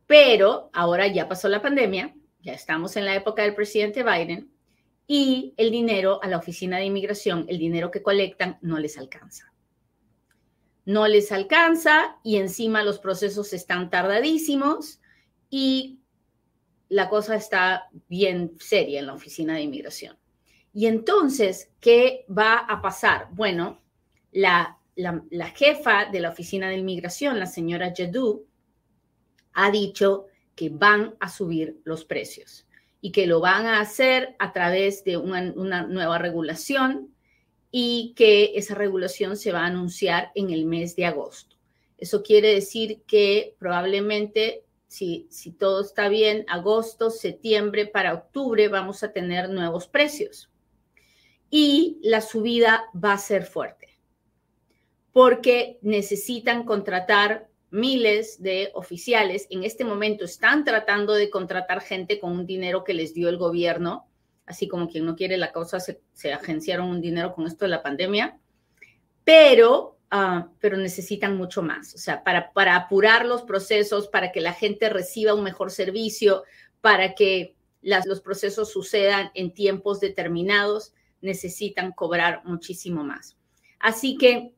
pero 0.07 0.69
ahora 0.73 1.07
ya 1.07 1.27
pasó 1.27 1.49
la 1.49 1.61
pandemia, 1.61 2.15
ya 2.41 2.53
estamos 2.53 2.95
en 2.97 3.05
la 3.05 3.15
época 3.15 3.43
del 3.43 3.53
presidente 3.53 4.03
Biden 4.03 4.49
y 5.05 5.53
el 5.57 5.71
dinero 5.71 6.19
a 6.23 6.27
la 6.27 6.37
oficina 6.37 6.77
de 6.77 6.85
inmigración, 6.85 7.45
el 7.47 7.57
dinero 7.57 7.91
que 7.91 8.01
colectan, 8.01 8.57
no 8.61 8.79
les 8.79 8.97
alcanza. 8.97 9.53
No 10.87 11.05
les 11.05 11.33
alcanza 11.33 12.15
y 12.23 12.37
encima 12.37 12.81
los 12.81 12.97
procesos 12.97 13.51
están 13.51 13.89
tardadísimos 13.89 15.01
y 15.49 15.99
la 16.87 17.09
cosa 17.09 17.35
está 17.35 17.89
bien 18.07 18.53
seria 18.57 19.01
en 19.01 19.07
la 19.07 19.13
oficina 19.13 19.55
de 19.55 19.63
inmigración. 19.63 20.17
Y 20.73 20.85
entonces, 20.85 21.73
¿qué 21.81 22.25
va 22.29 22.59
a 22.59 22.81
pasar? 22.81 23.27
Bueno, 23.33 23.81
la, 24.31 24.77
jefa 25.55 26.05
de 26.05 26.21
la 26.21 26.29
Oficina 26.29 26.69
de 26.69 26.77
Inmigración, 26.77 27.37
la 27.37 27.47
señora 27.47 27.93
Jadou, 27.93 28.45
ha 29.51 29.69
dicho 29.71 30.27
que 30.55 30.69
van 30.69 31.15
a 31.19 31.27
subir 31.27 31.81
los 31.83 32.05
precios 32.05 32.65
y 33.01 33.11
que 33.11 33.27
lo 33.27 33.41
van 33.41 33.65
a 33.65 33.81
hacer 33.81 34.37
a 34.39 34.53
través 34.53 35.03
de 35.03 35.17
una, 35.17 35.41
nueva 35.83 36.17
regulación 36.17 37.13
y 37.71 38.13
que 38.15 38.53
esa 38.55 38.75
regulación 38.75 39.37
se 39.37 39.51
va 39.51 39.61
a 39.61 39.67
anunciar 39.67 40.31
en 40.35 40.51
el 40.51 40.65
mes 40.65 40.95
de 40.95 41.05
agosto. 41.05 41.55
Eso 41.97 42.23
quiere 42.23 42.53
decir 42.53 43.01
que 43.07 43.55
probablemente, 43.59 44.63
si, 44.87 45.27
si 45.29 45.51
todo 45.51 45.81
está 45.81 46.09
bien, 46.09 46.45
agosto, 46.47 47.09
septiembre, 47.09 47.87
para 47.87 48.13
octubre 48.13 48.67
vamos 48.67 49.03
a 49.03 49.11
tener 49.11 49.49
nuevos 49.49 49.87
precios. 49.87 50.49
Y 51.49 51.99
la 52.03 52.21
subida 52.21 52.85
va 52.93 53.13
a 53.13 53.17
ser 53.17 53.45
fuerte 53.45 53.87
porque 55.17 55.79
necesitan 55.81 56.63
contratar 56.63 57.49
miles 57.71 58.39
de 58.39 58.69
oficiales. 58.75 59.47
En 59.49 59.63
este 59.63 59.83
momento 59.83 60.23
están 60.25 60.63
tratando 60.63 61.13
de 61.13 61.31
contratar 61.31 61.81
gente 61.81 62.19
con 62.19 62.33
un 62.33 62.45
dinero 62.45 62.83
que 62.83 62.93
les 62.93 63.15
dio 63.15 63.27
el 63.27 63.37
gobierno 63.37 64.07
así 64.47 64.67
como 64.67 64.87
quien 64.87 65.05
no 65.05 65.15
quiere 65.15 65.37
la 65.37 65.51
causa, 65.51 65.79
se, 65.79 66.01
agenciaron 66.33 66.89
un 66.89 67.01
dinero 67.01 67.35
con 67.35 67.45
esto 67.45 67.65
de 67.65 67.69
la 67.69 67.83
pandemia, 67.83 68.39
pero, 69.23 69.99
ah, 70.09 70.49
pero 70.59 70.77
necesitan 70.77 71.35
mucho 71.35 71.61
más, 71.61 71.93
o 71.93 71.97
sea, 71.97 72.23
para, 72.23 72.53
para 72.53 72.75
apurar 72.75 73.25
los 73.25 73.43
procesos, 73.43 74.07
para 74.07 74.31
que 74.31 74.41
la 74.41 74.53
gente 74.53 74.89
reciba 74.89 75.33
un 75.33 75.43
mejor 75.43 75.69
servicio, 75.69 76.43
para 76.81 77.13
que 77.13 77.55
los 77.81 78.21
procesos 78.21 78.71
sucedan 78.71 79.31
en 79.33 79.53
tiempos 79.53 79.99
determinados, 79.99 80.93
necesitan 81.21 81.91
cobrar 81.91 82.41
muchísimo 82.45 83.03
más. 83.03 83.37
Así 83.79 84.17
que 84.17 84.53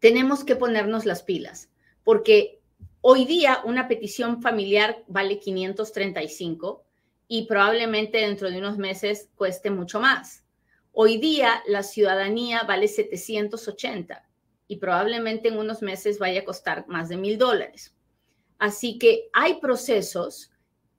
tenemos 0.00 0.44
que 0.44 0.56
ponernos 0.56 1.04
las 1.04 1.22
pilas, 1.22 1.70
porque 2.04 2.60
hoy 3.00 3.24
día 3.24 3.60
una 3.64 3.86
petición 3.86 4.42
familiar 4.42 5.04
vale 5.06 5.38
535 5.38 6.85
y 7.28 7.46
probablemente 7.46 8.18
dentro 8.18 8.50
de 8.50 8.58
unos 8.58 8.78
meses 8.78 9.28
cueste 9.34 9.70
mucho 9.70 10.00
más. 10.00 10.44
Hoy 10.92 11.18
día 11.18 11.62
la 11.66 11.82
ciudadanía 11.82 12.62
vale 12.62 12.88
780 12.88 14.26
y 14.68 14.76
probablemente 14.76 15.48
en 15.48 15.58
unos 15.58 15.82
meses 15.82 16.18
vaya 16.18 16.40
a 16.40 16.44
costar 16.44 16.86
más 16.88 17.08
de 17.08 17.16
mil 17.16 17.38
dólares. 17.38 17.94
Así 18.58 18.98
que 18.98 19.28
hay 19.32 19.60
procesos 19.60 20.50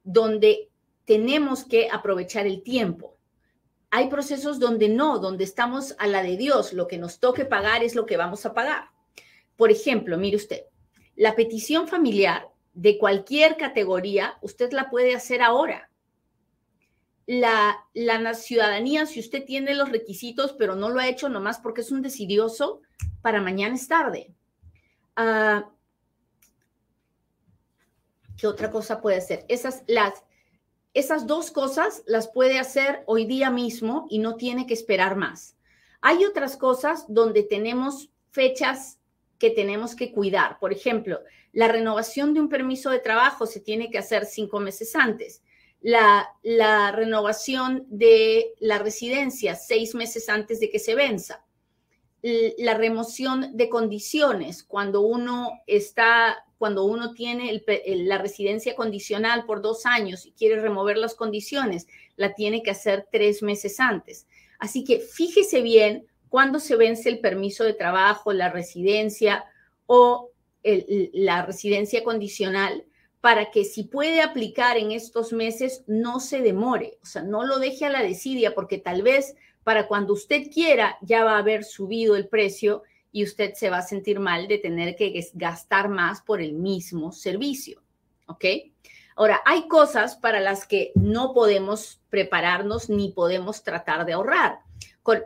donde 0.03 0.69
tenemos 1.05 1.65
que 1.65 1.89
aprovechar 1.91 2.45
el 2.45 2.61
tiempo. 2.61 3.17
Hay 3.89 4.09
procesos 4.09 4.59
donde 4.59 4.89
no, 4.89 5.19
donde 5.19 5.45
estamos 5.45 5.95
a 5.97 6.07
la 6.07 6.21
de 6.21 6.37
Dios. 6.37 6.73
Lo 6.73 6.87
que 6.87 6.97
nos 6.97 7.19
toque 7.19 7.45
pagar 7.45 7.83
es 7.83 7.95
lo 7.95 8.05
que 8.05 8.17
vamos 8.17 8.45
a 8.45 8.53
pagar. 8.53 8.89
Por 9.55 9.71
ejemplo, 9.71 10.17
mire 10.17 10.37
usted, 10.37 10.63
la 11.15 11.35
petición 11.35 11.87
familiar 11.87 12.47
de 12.73 12.97
cualquier 12.99 13.57
categoría, 13.57 14.37
usted 14.41 14.71
la 14.71 14.89
puede 14.89 15.15
hacer 15.15 15.41
ahora. 15.41 15.89
La, 17.27 18.33
ciudadanía, 18.33 19.05
si 19.05 19.19
usted 19.19 19.45
tiene 19.45 19.75
los 19.75 19.89
requisitos, 19.89 20.53
pero 20.53 20.75
no 20.75 20.89
lo 20.89 20.99
ha 20.99 21.07
hecho 21.07 21.29
nomás 21.29 21.59
porque 21.59 21.81
es 21.81 21.91
un 21.91 22.01
decidioso, 22.01 22.81
para 23.21 23.41
mañana 23.41 23.75
es 23.75 23.87
tarde. 23.87 24.33
Ah, 25.15 25.69
¿Qué 28.37 28.47
otra 28.47 28.71
cosa 28.71 29.01
puede 29.01 29.19
ser? 29.21 29.45
Esas, 29.49 29.83
las, 29.87 30.23
esas 30.93 31.27
dos 31.27 31.51
cosas 31.51 32.03
las 32.07 32.27
puede 32.27 32.59
hacer 32.59 33.03
hoy 33.07 33.25
día 33.25 33.49
mismo 33.49 34.07
y 34.09 34.19
no 34.19 34.35
tiene 34.35 34.65
que 34.65 34.73
esperar 34.73 35.15
más. 35.15 35.57
Hay 36.01 36.23
otras 36.23 36.55
cosas 36.55 37.05
donde 37.07 37.43
tenemos 37.43 38.09
fechas 38.29 38.99
que 39.39 39.49
tenemos 39.49 39.95
que 39.95 40.11
cuidar. 40.11 40.59
Por 40.59 40.71
ejemplo, 40.71 41.19
la 41.51 41.67
renovación 41.67 42.33
de 42.33 42.39
un 42.39 42.49
permiso 42.49 42.89
de 42.89 42.99
trabajo 42.99 43.45
se 43.45 43.59
tiene 43.59 43.89
que 43.89 43.97
hacer 43.97 44.25
cinco 44.25 44.59
meses 44.59 44.95
antes. 44.95 45.41
La, 45.81 46.29
renovación 46.93 47.85
de 47.89 48.53
la 48.59 48.79
residencia 48.79 49.55
seis 49.55 49.95
meses 49.95 50.29
antes 50.29 50.59
de 50.59 50.69
que 50.69 50.79
se 50.79 50.95
venza. 50.95 51.43
La 52.21 52.73
remoción 52.73 53.55
de 53.55 53.69
condiciones 53.69 54.63
cuando 54.63 55.01
uno 55.01 55.51
está 55.67 56.43
cuando 56.57 56.85
uno 56.85 57.13
tiene 57.13 57.63
la 57.85 58.17
residencia 58.17 58.75
condicional 58.75 59.45
por 59.45 59.61
dos 59.61 59.85
años 59.85 60.25
y 60.25 60.31
quiere 60.31 60.59
remover 60.59 60.97
las 60.97 61.13
condiciones, 61.13 61.85
la 62.15 62.33
tiene 62.33 62.63
que 62.63 62.71
hacer 62.71 63.07
tres 63.11 63.43
meses 63.43 63.79
antes. 63.79 64.25
Así 64.57 64.83
que 64.83 64.99
fíjese 64.99 65.61
bien 65.61 66.07
cuándo 66.29 66.59
se 66.59 66.75
vence 66.75 67.09
el 67.09 67.19
permiso 67.19 67.63
de 67.63 67.73
trabajo, 67.73 68.33
la 68.33 68.49
residencia 68.49 69.45
o 69.85 70.31
la 70.63 71.45
residencia 71.45 72.03
condicional 72.03 72.86
para 73.21 73.51
que 73.51 73.65
si 73.65 73.83
puede 73.83 74.21
aplicar 74.21 74.77
en 74.77 74.91
estos 74.91 75.33
meses 75.33 75.83
no 75.87 76.19
se 76.19 76.41
demore, 76.41 76.97
o 77.01 77.05
sea, 77.05 77.23
no 77.23 77.45
lo 77.45 77.59
deje 77.59 77.85
a 77.85 77.89
la 77.89 78.03
desidia 78.03 78.53
porque 78.53 78.77
tal 78.77 79.01
vez 79.01 79.35
para 79.63 79.87
cuando 79.87 80.13
usted 80.13 80.43
quiera 80.53 80.97
ya 81.01 81.23
va 81.23 81.35
a 81.35 81.39
haber 81.39 81.63
subido 81.63 82.15
el 82.15 82.27
precio 82.27 82.83
y 83.11 83.23
usted 83.23 83.53
se 83.53 83.69
va 83.69 83.79
a 83.79 83.87
sentir 83.87 84.19
mal 84.19 84.47
de 84.47 84.59
tener 84.59 84.95
que 84.95 85.27
gastar 85.33 85.89
más 85.89 86.21
por 86.21 86.41
el 86.41 86.53
mismo 86.53 87.11
servicio. 87.11 87.81
¿Ok? 88.27 88.45
Ahora, 89.15 89.41
hay 89.45 89.67
cosas 89.67 90.15
para 90.15 90.39
las 90.39 90.67
que 90.67 90.91
no 90.93 91.33
podemos 91.33 91.99
prepararnos 92.09 92.89
ni 92.89 93.11
podemos 93.11 93.63
tratar 93.63 94.05
de 94.05 94.13
ahorrar. 94.13 94.59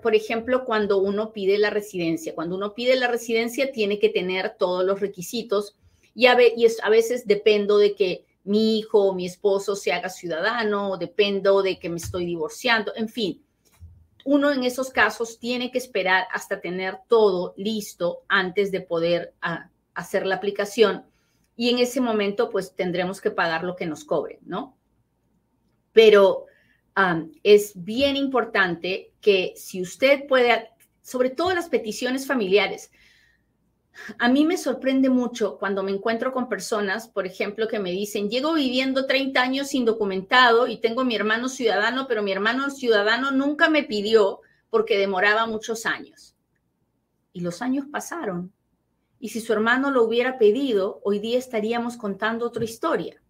Por 0.02 0.16
ejemplo, 0.16 0.64
cuando 0.64 1.00
uno 1.00 1.34
pide 1.34 1.58
la 1.58 1.72
residencia. 1.72 2.34
Cuando 2.34 2.56
uno 2.56 2.74
pide 2.74 2.96
la 2.96 3.08
residencia, 3.08 3.72
tiene 3.72 4.00
que 4.00 4.10
tener 4.10 4.56
todos 4.58 4.86
los 4.86 5.02
requisitos 5.02 5.76
y 6.14 6.26
a, 6.28 6.36
veces 6.36 7.26
dependo 7.26 7.78
de 7.78 7.96
que 7.96 8.26
mi 8.44 8.80
hijo 8.80 9.06
o 9.06 9.14
mi 9.14 9.26
esposo 9.26 9.76
se 9.76 9.94
haga 9.94 10.10
ciudadano, 10.10 10.98
dependo 10.98 11.62
de 11.62 11.80
que 11.80 11.90
me 11.90 11.98
estoy 11.98 12.26
divorciando, 12.26 12.94
en 12.96 13.10
fin 13.10 13.42
uno 14.24 14.52
en 14.52 14.64
esos 14.64 14.90
casos 14.90 15.40
tiene 15.40 15.72
que 15.72 15.78
esperar 15.78 16.28
hasta 16.32 16.62
tener 16.62 17.00
todo 17.08 17.54
listo 17.58 18.24
antes 18.28 18.72
de 18.72 18.82
poder 18.82 19.34
ah, 19.42 19.70
hacer 19.94 20.26
la 20.26 20.36
aplicación 20.36 21.06
y 21.56 21.70
en 21.70 21.80
ese 21.80 22.02
momento 22.02 22.50
pues 22.50 22.76
tendremos 22.76 23.22
que 23.22 23.32
pagar 23.32 23.64
lo 23.64 23.76
que 23.76 23.86
nos 23.86 24.04
cobren, 24.04 24.40
¿no? 24.44 24.78
Pero 25.92 26.46
es 27.44 27.72
bien 27.76 28.16
importante 28.16 29.14
que 29.22 29.54
si 29.56 29.82
usted 29.82 30.28
puede, 30.28 30.70
sobre 31.02 31.30
todo 31.30 31.54
las 31.54 31.70
peticiones 31.70 32.28
familiares, 32.28 32.92
a 34.18 34.30
mí 34.30 34.46
me 34.46 34.58
sorprende 34.58 35.10
mucho 35.10 35.58
cuando 35.58 35.84
me 35.84 35.92
encuentro 35.92 36.32
con 36.32 36.50
personas, 36.50 37.08
por 37.08 37.26
ejemplo, 37.26 37.68
que 37.68 37.80
me 37.80 37.92
dicen, 37.92 38.30
llego 38.30 38.54
viviendo 38.54 39.06
30 39.06 39.42
años 39.42 39.74
indocumentado 39.74 40.68
y 40.68 40.78
tengo 40.78 41.04
mi 41.04 41.16
hermano 41.16 41.50
ciudadano, 41.50 42.08
pero 42.08 42.24
mi 42.24 42.32
hermano 42.32 42.70
ciudadano 42.70 43.32
nunca 43.32 43.70
me 43.70 43.84
pidió 43.84 44.42
porque 44.70 44.98
demoraba 44.98 45.46
muchos 45.46 45.86
años. 45.86 46.36
Y 47.34 47.42
los 47.42 47.62
años 47.62 47.86
pasaron. 47.92 48.52
Y 49.20 49.30
si 49.30 49.40
su 49.40 49.54
hermano 49.54 49.92
lo 49.92 50.04
hubiera 50.04 50.38
pedido, 50.38 51.00
hoy 51.04 51.20
día 51.20 51.38
estaríamos 51.38 51.96
contando 51.98 52.48
otra 52.48 52.64
historia. 52.64 53.22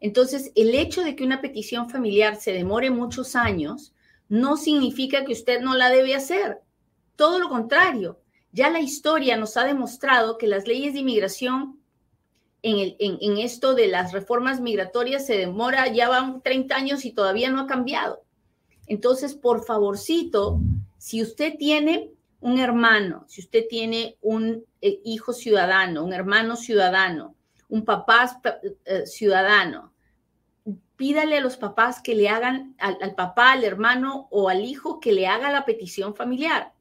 Entonces, 0.00 0.52
el 0.54 0.74
hecho 0.74 1.02
de 1.02 1.16
que 1.16 1.24
una 1.24 1.40
petición 1.40 1.88
familiar 1.88 2.36
se 2.36 2.52
demore 2.52 2.90
muchos 2.90 3.34
años 3.34 3.94
no 4.28 4.56
significa 4.56 5.24
que 5.24 5.32
usted 5.32 5.60
no 5.60 5.74
la 5.74 5.90
debe 5.90 6.14
hacer. 6.14 6.60
Todo 7.16 7.38
lo 7.38 7.48
contrario, 7.48 8.20
ya 8.54 8.70
la 8.70 8.78
historia 8.78 9.36
nos 9.36 9.56
ha 9.56 9.64
demostrado 9.64 10.38
que 10.38 10.46
las 10.46 10.68
leyes 10.68 10.94
de 10.94 11.00
inmigración 11.00 11.80
en, 12.62 13.36
esto 13.38 13.74
de 13.74 13.88
las 13.88 14.12
reformas 14.12 14.60
migratorias 14.60 15.26
se 15.26 15.36
demora, 15.36 15.88
ya 15.88 16.08
van 16.08 16.40
30 16.40 16.74
años 16.74 17.04
y 17.04 17.12
todavía 17.12 17.50
no 17.50 17.60
ha 17.60 17.66
cambiado. 17.66 18.22
Entonces, 18.86 19.34
por 19.34 19.66
favorcito, 19.66 20.60
si 20.96 21.20
usted 21.20 21.54
tiene 21.58 22.12
un 22.40 22.60
hermano, 22.60 23.24
si 23.28 23.40
usted 23.40 23.64
tiene 23.68 24.16
un 24.22 24.64
eh, 24.80 25.00
hijo 25.04 25.32
ciudadano, 25.32 26.04
un 26.04 26.12
hermano 26.12 26.54
ciudadano, 26.54 27.34
un 27.68 27.84
papá 27.84 28.40
eh, 28.84 29.04
ciudadano, 29.04 29.92
pídale 30.94 31.38
a 31.38 31.42
los 31.42 31.56
papás 31.56 32.00
que 32.00 32.14
le 32.14 32.28
hagan, 32.28 32.76
al 32.78 33.16
papá, 33.16 33.52
al 33.52 33.64
hermano 33.64 34.28
o 34.30 34.48
al 34.48 34.64
hijo 34.64 35.00
que 35.00 35.12
le 35.12 35.26
haga 35.26 35.50
la 35.50 35.64
petición 35.64 36.14
familiar. 36.14 36.73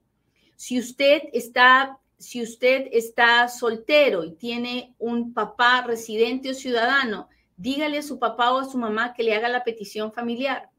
Si 0.65 0.79
usted 0.79 1.23
está, 1.33 1.99
si 2.17 2.41
usted 2.41 2.87
está 2.93 3.49
soltero 3.49 4.23
y 4.23 4.31
tiene 4.31 4.95
un 4.97 5.33
papá 5.33 5.83
residente 5.85 6.51
o 6.51 6.53
ciudadano, 6.53 7.27
dígale 7.57 7.97
a 7.97 8.01
su 8.01 8.17
papá 8.17 8.53
o 8.53 8.59
a 8.59 8.63
su 8.63 8.77
mamá 8.77 9.13
que 9.13 9.23
le 9.23 9.35
haga 9.35 9.49
la 9.49 9.65
petición 9.65 10.13
familiar. 10.13 10.69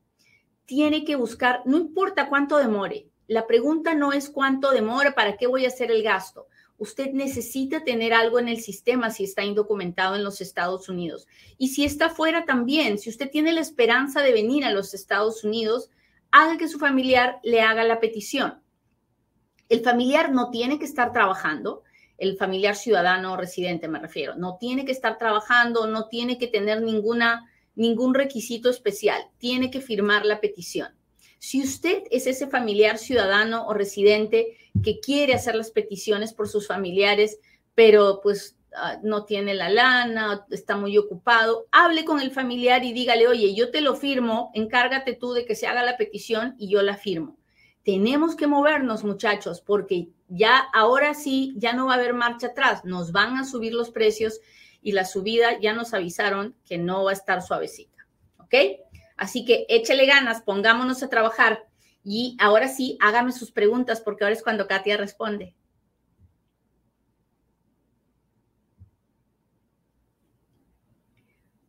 Tiene 0.64 1.04
que 1.04 1.16
buscar, 1.16 1.60
no 1.66 1.76
importa 1.76 2.30
cuánto 2.30 2.56
demore. 2.56 3.08
La 3.26 3.46
pregunta 3.46 3.94
no 3.94 4.14
es 4.14 4.30
cuánto 4.30 4.70
demora, 4.70 5.14
para 5.14 5.36
qué 5.36 5.46
voy 5.46 5.66
a 5.66 5.68
hacer 5.68 5.90
el 5.90 6.02
gasto. 6.02 6.46
Usted 6.78 7.12
necesita 7.12 7.84
tener 7.84 8.14
algo 8.14 8.38
en 8.38 8.48
el 8.48 8.62
sistema 8.62 9.10
si 9.10 9.24
está 9.24 9.44
indocumentado 9.44 10.16
en 10.16 10.24
los 10.24 10.40
Estados 10.40 10.88
Unidos. 10.88 11.26
Y 11.58 11.68
si 11.68 11.84
está 11.84 12.08
fuera 12.08 12.46
también, 12.46 12.98
si 12.98 13.10
usted 13.10 13.30
tiene 13.30 13.52
la 13.52 13.60
esperanza 13.60 14.22
de 14.22 14.32
venir 14.32 14.64
a 14.64 14.72
los 14.72 14.94
Estados 14.94 15.44
Unidos, 15.44 15.90
haga 16.30 16.56
que 16.56 16.68
su 16.68 16.78
familiar 16.78 17.38
le 17.42 17.60
haga 17.60 17.84
la 17.84 18.00
petición. 18.00 18.63
El 19.68 19.80
familiar 19.80 20.33
no 20.33 20.50
tiene 20.50 20.78
que 20.78 20.85
estar 20.85 21.12
trabajando, 21.12 21.83
el 22.18 22.37
familiar 22.37 22.76
ciudadano 22.76 23.33
o 23.33 23.37
residente 23.37 23.88
me 23.88 23.99
refiero, 23.99 24.37
no 24.37 24.56
tiene 24.59 24.85
que 24.85 24.92
estar 24.92 25.18
trabajando, 25.18 25.87
no 25.87 26.09
tiene 26.09 26.38
que 26.38 26.47
tener 26.47 26.83
ninguna, 26.83 27.50
ningún 27.75 28.14
requisito 28.14 28.71
especial, 28.71 29.21
tiene 29.38 29.71
que 29.71 29.80
firmar 29.80 30.25
la 30.25 30.40
petición. 30.40 30.88
Si 31.38 31.62
usted 31.62 32.04
es 32.11 32.26
ese 32.26 32.47
familiar 32.47 32.99
ciudadano 32.99 33.66
o 33.66 33.75
residente 33.75 34.56
que 34.83 35.00
quiere 35.00 35.35
hacer 35.35 35.54
las 35.54 35.71
peticiones 35.71 36.33
por 36.33 36.49
sus 36.49 36.66
familiares, 36.66 37.38
pero 37.75 38.21
pues 38.23 38.56
ah, 38.75 38.99
no 39.02 39.25
tiene 39.25 39.54
la 39.54 39.68
lana, 39.68 40.47
está 40.50 40.76
muy 40.76 40.97
ocupado, 40.97 41.66
hable 41.71 42.04
con 42.04 42.21
el 42.21 42.30
familiar 42.30 42.85
y 42.85 42.92
dígale, 42.92 43.28
oye, 43.28 43.54
yo 43.54 43.71
te 43.71 43.80
lo 43.80 43.94
firmo, 43.94 44.50
encárgate 44.54 45.14
tú 45.14 45.33
de 45.33 45.44
que 45.44 45.54
se 45.54 45.66
haga 45.66 45.83
la 45.83 45.97
petición 45.97 46.54
y 46.59 46.68
yo 46.68 46.80
la 46.83 46.97
firmo 46.97 47.37
tenemos 47.84 48.34
que 48.34 48.46
movernos, 48.46 49.04
muchachos, 49.04 49.60
porque 49.60 50.08
ya 50.28 50.58
ahora 50.72 51.14
sí, 51.14 51.54
ya 51.56 51.74
no 51.74 51.86
va 51.86 51.92
a 51.92 51.96
haber 51.96 52.14
marcha 52.14 52.48
atrás, 52.48 52.84
nos 52.84 53.12
van 53.12 53.36
a 53.36 53.44
subir 53.44 53.74
los 53.74 53.90
precios 53.90 54.40
y 54.80 54.92
la 54.92 55.04
subida 55.04 55.58
ya 55.60 55.74
nos 55.74 55.94
avisaron 55.94 56.56
que 56.64 56.78
no 56.78 57.04
va 57.04 57.10
a 57.10 57.14
estar 57.14 57.42
suavecita, 57.42 58.06
¿ok? 58.38 58.54
Así 59.16 59.44
que 59.44 59.66
échele 59.68 60.06
ganas, 60.06 60.42
pongámonos 60.42 61.02
a 61.02 61.10
trabajar 61.10 61.66
y 62.02 62.36
ahora 62.40 62.68
sí, 62.68 62.96
hágame 63.00 63.32
sus 63.32 63.52
preguntas 63.52 64.00
porque 64.00 64.24
ahora 64.24 64.34
es 64.34 64.42
cuando 64.42 64.66
Katia 64.66 64.96
responde. 64.96 65.54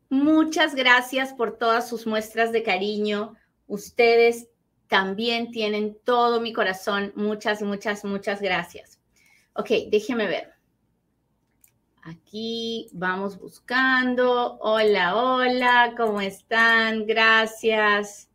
Muchas 0.10 0.76
gracias 0.76 1.34
por 1.34 1.58
todas 1.58 1.90
sus 1.90 2.08
muestras 2.08 2.54
de 2.54 2.64
cariño. 2.64 3.36
Ustedes 3.68 4.48
también 4.88 5.52
tienen 5.52 5.98
todo 6.04 6.42
mi 6.42 6.54
corazón. 6.54 7.12
Muchas, 7.16 7.62
muchas, 7.62 8.04
muchas 8.06 8.42
gracias. 8.42 9.00
Ok, 9.54 9.70
déjeme 9.90 10.28
ver. 10.28 10.54
Aquí 12.04 12.88
vamos 12.94 13.40
buscando. 13.40 14.58
Hola, 14.60 15.16
hola, 15.16 15.94
¿cómo 15.98 16.22
están? 16.22 17.08
Gracias. 17.08 18.30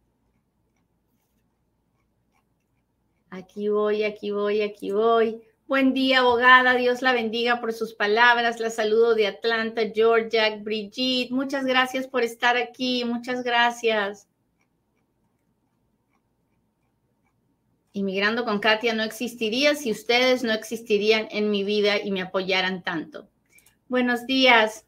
Aquí 3.31 3.69
voy, 3.69 4.03
aquí 4.03 4.33
voy, 4.33 4.63
aquí 4.63 4.91
voy. 4.91 5.41
Buen 5.69 5.95
día, 5.95 6.19
abogada. 6.19 6.75
Dios 6.75 7.01
la 7.01 7.13
bendiga 7.13 7.61
por 7.61 7.73
sus 7.73 7.95
palabras. 7.95 8.59
La 8.59 8.71
saludo 8.71 9.15
de 9.15 9.29
Atlanta, 9.29 9.83
Georgia. 9.95 10.57
Brigitte, 10.57 11.31
muchas 11.31 11.65
gracias 11.65 12.09
por 12.09 12.25
estar 12.25 12.57
aquí. 12.57 13.05
Muchas 13.05 13.45
gracias. 13.45 14.30
Inmigrando 17.93 18.45
con 18.45 18.61
Katia 18.61 18.95
no 18.95 19.03
existiría 19.03 19.75
si 19.75 19.91
ustedes 19.91 20.45
no 20.45 20.53
existirían 20.53 21.27
en 21.33 21.51
mi 21.51 21.65
vida 21.65 21.99
y 21.99 22.13
me 22.13 22.23
apoyaran 22.23 22.85
tanto. 22.85 23.29
Buenos 23.89 24.27
días. 24.27 24.87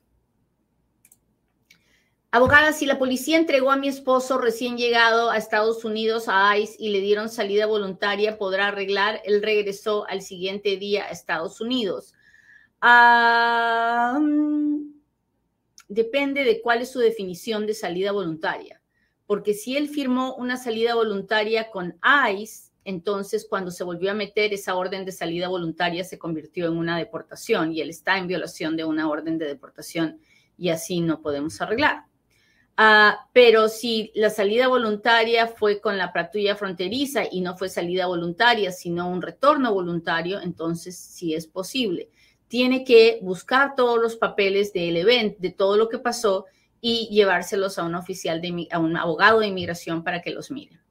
Abogada, 2.30 2.72
si 2.72 2.86
la 2.86 2.98
policía 2.98 3.36
entregó 3.36 3.72
a 3.72 3.76
mi 3.76 3.88
esposo 3.88 4.38
recién 4.38 4.78
llegado 4.78 5.30
a 5.30 5.36
Estados 5.36 5.84
Unidos 5.84 6.26
a 6.28 6.56
ICE 6.56 6.76
y 6.78 6.88
le 6.90 7.00
dieron 7.00 7.28
salida 7.28 7.66
voluntaria, 7.66 8.38
podrá 8.38 8.68
arreglar. 8.68 9.20
Él 9.24 9.42
regresó 9.42 10.06
al 10.08 10.22
siguiente 10.22 10.76
día 10.76 11.04
a 11.04 11.10
Estados 11.10 11.60
Unidos. 11.60 12.14
depende 15.88 16.44
de 16.44 16.62
cuál 16.62 16.80
es 16.80 16.90
su 16.90 17.00
definición 17.00 17.66
de 17.66 17.74
salida 17.74 18.12
voluntaria. 18.12 18.80
Porque 19.26 19.52
si 19.52 19.76
él 19.76 19.88
firmó 19.88 20.34
una 20.36 20.56
salida 20.56 20.94
voluntaria 20.94 21.70
con 21.70 21.98
ICE, 22.30 22.71
entonces 22.84 23.46
cuando 23.48 23.70
se 23.70 23.84
volvió 23.84 24.10
a 24.10 24.14
meter 24.14 24.52
esa 24.52 24.74
orden 24.74 25.04
de 25.04 25.12
salida 25.12 25.48
voluntaria 25.48 26.04
se 26.04 26.18
convirtió 26.18 26.66
en 26.66 26.76
una 26.76 26.98
deportación 26.98 27.72
y 27.72 27.80
él 27.80 27.90
está 27.90 28.18
en 28.18 28.26
violación 28.26 28.76
de 28.76 28.84
una 28.84 29.08
orden 29.08 29.38
de 29.38 29.46
deportación 29.46 30.18
y 30.58 30.70
así 30.70 31.00
no 31.00 31.20
podemos 31.20 31.60
arreglar. 31.60 32.04
Ah, 32.76 33.28
pero 33.32 33.68
si 33.68 34.10
la 34.14 34.30
salida 34.30 34.66
voluntaria 34.66 35.46
fue 35.46 35.80
con 35.80 35.98
la 35.98 36.12
patrulla 36.12 36.56
fronteriza 36.56 37.22
y 37.30 37.42
no 37.42 37.56
fue 37.56 37.68
salida 37.68 38.06
voluntaria, 38.06 38.72
sino 38.72 39.08
un 39.08 39.20
retorno 39.20 39.74
voluntario, 39.74 40.40
entonces 40.40 40.96
sí 40.96 41.34
es 41.34 41.46
posible. 41.46 42.10
Tiene 42.48 42.84
que 42.84 43.18
buscar 43.22 43.74
todos 43.76 44.00
los 44.00 44.16
papeles 44.16 44.72
del 44.72 44.96
evento, 44.96 45.36
de 45.40 45.50
todo 45.50 45.76
lo 45.76 45.88
que 45.88 45.98
pasó 45.98 46.46
y 46.80 47.08
llevárselos 47.10 47.78
a 47.78 47.84
un 47.84 47.94
oficial, 47.94 48.40
de, 48.40 48.68
a 48.70 48.78
un 48.78 48.96
abogado 48.96 49.40
de 49.40 49.48
inmigración 49.48 50.02
para 50.02 50.22
que 50.22 50.30
los 50.30 50.50
mire. 50.50 50.81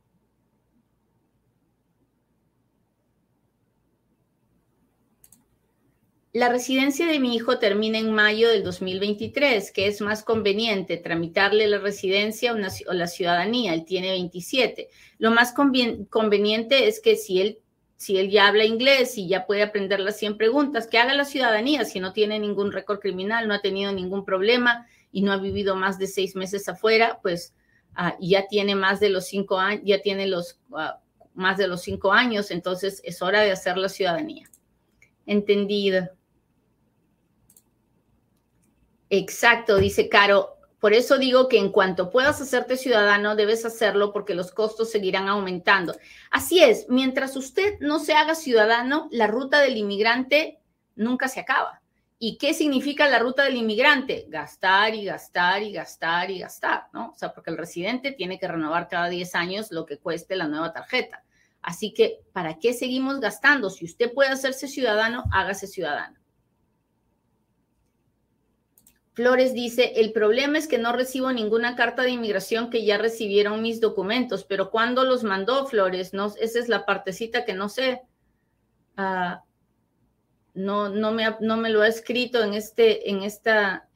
La 6.34 6.48
residencia 6.48 7.08
de 7.08 7.20
mi 7.20 7.36
hijo 7.36 7.60
termina 7.60 7.98
en 7.98 8.14
mayo 8.14 8.50
del 8.50 8.64
2023, 8.64 9.70
que 9.74 9.88
es 9.88 10.00
más 10.00 10.24
conveniente 10.24 10.96
tramitarle 10.96 11.68
la 11.68 11.80
residencia 11.80 12.54
o 12.54 12.94
la 12.94 13.08
ciudadanía. 13.08 13.74
Él 13.74 13.84
tiene 13.84 14.12
27. 14.12 14.88
Lo 15.18 15.32
más 15.32 15.54
conveniente 15.54 16.88
es 16.88 17.02
que 17.02 17.18
si 17.18 17.42
él, 17.42 17.60
si 17.98 18.18
él 18.18 18.30
ya 18.30 18.48
habla 18.48 18.64
inglés 18.64 19.18
y 19.18 19.28
ya 19.28 19.46
puede 19.46 19.62
aprender 19.62 20.00
las 20.00 20.18
100 20.20 20.38
preguntas, 20.38 20.88
que 20.88 21.00
haga 21.00 21.13
la 21.15 21.26
ciudadanía 21.26 21.84
si 21.84 22.00
no 22.00 22.13
tiene 22.13 22.39
ningún 22.39 22.72
récord 22.72 23.00
criminal, 23.00 23.46
no 23.46 23.54
ha 23.54 23.62
tenido 23.62 23.91
ningún 23.91 24.24
problema 24.24 24.88
y 25.12 25.24
no 25.24 25.34
ha 25.34 25.38
vivido 25.38 25.76
más 25.76 26.00
de 26.00 26.08
seis 26.08 26.38
meses 26.38 26.70
afuera, 26.70 27.20
pues 27.22 27.54
ah, 27.94 28.15
ya 28.22 28.48
tiene 28.48 28.76
más 28.76 29.02
de 29.02 29.10
los 29.10 29.26
cinco 29.26 29.60
años, 29.60 29.84
ya 29.84 30.02
tiene 30.02 30.28
los 30.28 30.62
ah, 30.74 31.02
más 31.34 31.58
de 31.58 31.67
los 31.67 31.82
cinco 31.82 32.13
años, 32.13 32.52
entonces 32.52 33.02
es 33.04 33.22
hora 33.22 33.41
de 33.41 33.52
hacer 33.52 33.78
la 33.78 33.89
ciudadanía. 33.89 34.50
Entendido. 35.26 36.20
Exacto, 39.13 39.78
dice 39.78 40.08
Caro. 40.08 40.56
Por 40.80 40.93
eso 40.93 41.17
digo 41.17 41.50
que 41.50 41.58
en 41.60 41.69
cuanto 41.69 42.10
puedas 42.10 42.39
hacerte 42.39 42.78
ciudadano, 42.78 43.36
debes 43.36 43.65
hacerlo 43.65 44.13
porque 44.13 44.34
los 44.34 44.54
costos 44.54 44.89
seguirán 44.89 45.28
aumentando. 45.28 45.93
Así 46.32 46.63
es, 46.63 46.86
mientras 46.88 47.36
usted 47.36 47.74
no 47.82 48.00
se 48.00 48.13
haga 48.13 48.36
ciudadano, 48.36 49.10
la 49.12 49.28
ruta 49.28 49.60
del 49.60 49.76
inmigrante 49.76 50.60
nunca 50.95 51.28
se 51.28 51.41
acaba. 51.41 51.82
¿Y 52.19 52.38
qué 52.38 52.54
significa 52.54 53.10
la 53.10 53.19
ruta 53.19 53.43
del 53.43 53.58
inmigrante? 53.58 54.28
Gastar 54.30 54.95
y 54.95 55.04
gastar 55.04 55.62
y 55.62 55.74
gastar 55.74 56.32
y 56.32 56.39
gastar, 56.39 56.88
¿no? 56.93 57.10
O 57.10 57.15
sea, 57.17 57.34
porque 57.34 57.52
el 57.52 57.58
residente 57.58 58.13
tiene 58.13 58.39
que 58.39 58.47
renovar 58.47 58.88
cada 58.88 59.10
10 59.10 59.36
años 59.36 59.71
lo 59.71 59.86
que 59.86 59.97
cueste 59.97 60.38
la 60.38 60.47
nueva 60.47 60.71
tarjeta. 60.71 61.26
Así 61.62 61.93
que, 61.93 62.21
¿para 62.32 62.60
qué 62.60 62.74
seguimos 62.74 63.19
gastando? 63.19 63.69
Si 63.69 63.84
usted 63.84 64.13
puede 64.13 64.30
hacerse 64.30 64.69
ciudadano, 64.69 65.26
hágase 65.34 65.67
ciudadano. 65.67 66.20
Flores 69.13 69.54
dice, 69.54 69.93
el 69.97 70.13
problema 70.13 70.58
es 70.58 70.67
que 70.67 70.78
no 70.78 70.93
recibo 70.93 71.32
ninguna 71.34 71.76
carta 71.76 72.04
de 72.04 72.12
inmigración 72.12 72.69
que 72.69 72.86
ya 72.86 72.97
recibieron 72.97 73.62
mis 73.62 73.82
documentos, 73.82 74.45
pero 74.45 74.71
¿cuándo 74.71 75.04
los 75.04 75.24
mandó 75.24 75.65
Flores? 75.67 76.13
No, 76.13 76.34
esa 76.39 76.60
es 76.60 76.69
la 76.69 76.86
partecita 76.86 77.43
que 77.43 77.54
no 77.54 77.67
sé. 77.67 78.02
Ah, 78.95 79.43
no, 80.54 80.89
no, 80.89 81.12
me, 81.12 81.36
no 81.41 81.58
me 81.58 81.69
lo 81.69 81.82
ha 81.82 81.88
escrito 81.88 82.41
en 82.43 82.54
este, 82.54 83.10
en 83.10 83.24
esta, 83.24 83.89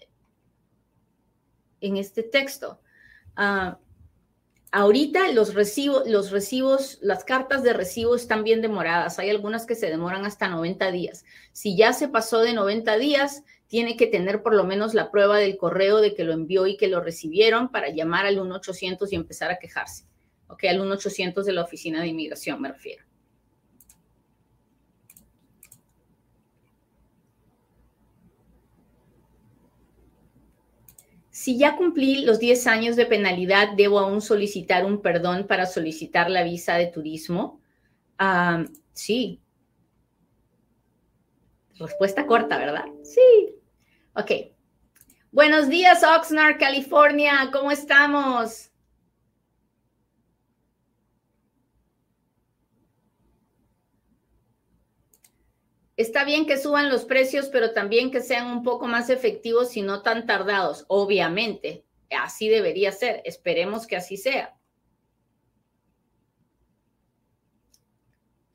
en 1.80 1.96
este 1.96 2.24
texto. 2.24 2.82
Ah, 3.38 3.78
ahorita 4.72 5.32
los 5.32 5.54
recibos, 5.54 6.08
los 6.10 6.32
recibos, 6.32 7.00
las 7.02 7.24
cartas 7.24 7.64
de 7.64 7.72
recibo 7.72 8.16
están 8.16 8.44
bien 8.44 8.62
demoradas. 8.62 9.18
Hay 9.20 9.30
algunas 9.30 9.66
que 9.66 9.76
se 9.76 9.90
demoran 9.90 10.26
hasta 10.26 10.50
90 10.50 10.92
días. 10.92 11.24
Si 11.54 11.78
ya 11.78 11.94
se 11.94 12.10
pasó 12.10 12.42
de 12.42 12.54
90 12.54 12.98
días, 12.98 13.44
tiene 13.68 13.98
que 13.98 14.08
tener 14.08 14.44
por 14.44 14.54
lo 14.54 14.64
menos 14.64 14.94
la 14.94 15.12
prueba 15.12 15.38
del 15.38 15.58
correo 15.58 15.98
de 15.98 16.14
que 16.14 16.24
lo 16.24 16.34
envió 16.34 16.68
y 16.68 16.78
que 16.78 16.88
lo 16.88 17.02
recibieron 17.02 17.70
para 17.70 17.90
llamar 17.90 18.26
al 18.26 18.38
1-800 18.38 19.08
y 19.12 19.16
empezar 19.16 19.52
a 19.52 19.58
quejarse. 19.58 20.06
Ok, 20.48 20.66
al 20.66 20.80
1-800 20.80 21.44
de 21.44 21.54
la 21.54 21.64
Oficina 21.64 22.02
de 22.02 22.08
Inmigración 22.08 22.62
me 22.62 22.72
refiero. 22.72 23.04
Si 31.36 31.58
ya 31.58 31.76
cumplí 31.76 32.24
los 32.24 32.40
10 32.40 32.66
años 32.66 32.96
de 32.96 33.06
penalidad, 33.06 33.74
¿debo 33.76 34.00
aún 34.00 34.22
solicitar 34.22 34.86
un 34.86 35.02
perdón 35.02 35.48
para 35.48 35.66
solicitar 35.66 36.30
la 36.30 36.44
visa 36.44 36.76
de 36.76 36.88
turismo? 36.88 37.60
Ah, 38.18 38.64
sí, 38.94 39.42
Respuesta 41.78 42.26
corta, 42.26 42.58
¿verdad? 42.58 42.86
Sí. 43.04 43.56
Ok. 44.14 44.32
Buenos 45.32 45.68
días, 45.68 46.04
Oxnard, 46.04 46.58
California. 46.58 47.50
¿Cómo 47.52 47.72
estamos? 47.72 48.72
Está 55.98 56.24
bien 56.26 56.46
que 56.46 56.58
suban 56.58 56.90
los 56.90 57.06
precios, 57.06 57.48
pero 57.50 57.72
también 57.72 58.12
que 58.12 58.22
sean 58.22 58.48
un 58.48 58.64
poco 58.64 58.88
más 58.88 59.10
efectivos 59.10 59.76
y 59.76 59.82
no 59.82 60.02
tan 60.02 60.26
tardados. 60.26 60.86
Obviamente, 60.88 61.86
así 62.10 62.48
debería 62.50 62.92
ser. 62.92 63.22
Esperemos 63.26 63.88
que 63.88 63.98
así 63.98 64.16
sea. 64.18 64.56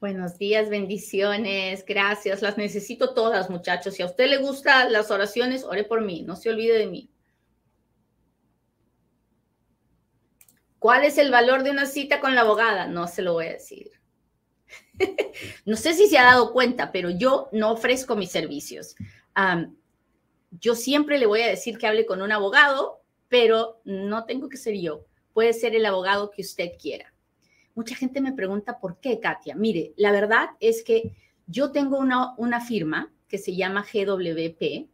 Buenos 0.01 0.39
días, 0.39 0.71
bendiciones, 0.71 1.85
gracias. 1.85 2.41
Las 2.41 2.57
necesito 2.57 3.13
todas, 3.13 3.51
muchachos. 3.51 3.93
Si 3.93 4.03
a 4.03 4.07
usted 4.07 4.31
le 4.31 4.39
gustan 4.39 4.91
las 4.95 5.11
oraciones, 5.11 5.63
ore 5.63 5.85
por 5.85 6.01
mí, 6.01 6.23
no 6.23 6.37
se 6.37 6.49
olvide 6.49 6.79
de 6.79 6.87
mí. 6.87 7.11
¿Cuál 10.79 11.05
es 11.05 11.19
el 11.19 11.31
valor 11.31 11.65
de 11.65 11.71
una 11.71 11.85
cita 11.85 12.19
con 12.19 12.35
la 12.35 12.41
abogada? 12.41 12.87
No 12.87 13.09
se 13.09 13.21
lo 13.21 13.35
voy 13.35 13.49
a 13.49 13.53
decir. 13.53 13.91
no 15.67 15.77
sé 15.77 15.93
si 15.93 16.09
se 16.09 16.17
ha 16.17 16.25
dado 16.25 16.55
cuenta, 16.55 16.93
pero 16.93 17.11
yo 17.11 17.51
no 17.53 17.71
ofrezco 17.71 18.17
mis 18.17 18.31
servicios. 18.31 18.97
yo 20.51 20.75
siempre 20.77 21.19
le 21.19 21.27
voy 21.27 21.43
a 21.43 21.49
decir 21.49 21.77
que 21.77 21.87
hable 21.87 22.07
con 22.07 22.23
un 22.23 22.33
abogado, 22.33 23.03
pero 23.29 23.83
no 23.85 24.25
tengo 24.25 24.49
que 24.49 24.57
ser 24.57 24.79
yo. 24.79 25.05
Puede 25.35 25.53
ser 25.53 25.75
el 25.77 25.85
abogado 25.85 26.31
que 26.31 26.41
usted 26.41 26.71
quiera. 26.81 27.13
Mucha 27.75 27.95
gente 27.95 28.21
me 28.21 28.33
pregunta 28.33 28.79
por 28.79 28.99
qué, 28.99 29.21
Katia. 29.21 29.55
Mire, 29.55 29.93
la 29.97 30.13
verdad 30.13 30.51
es 30.61 30.83
que 30.83 31.15
yo 31.47 31.73
tengo 31.73 31.99
una, 31.99 32.35
una 32.37 32.61
firma 32.61 33.13
que 33.29 33.39
se 33.39 33.55
llama 33.55 33.85
GWP, 33.85 34.89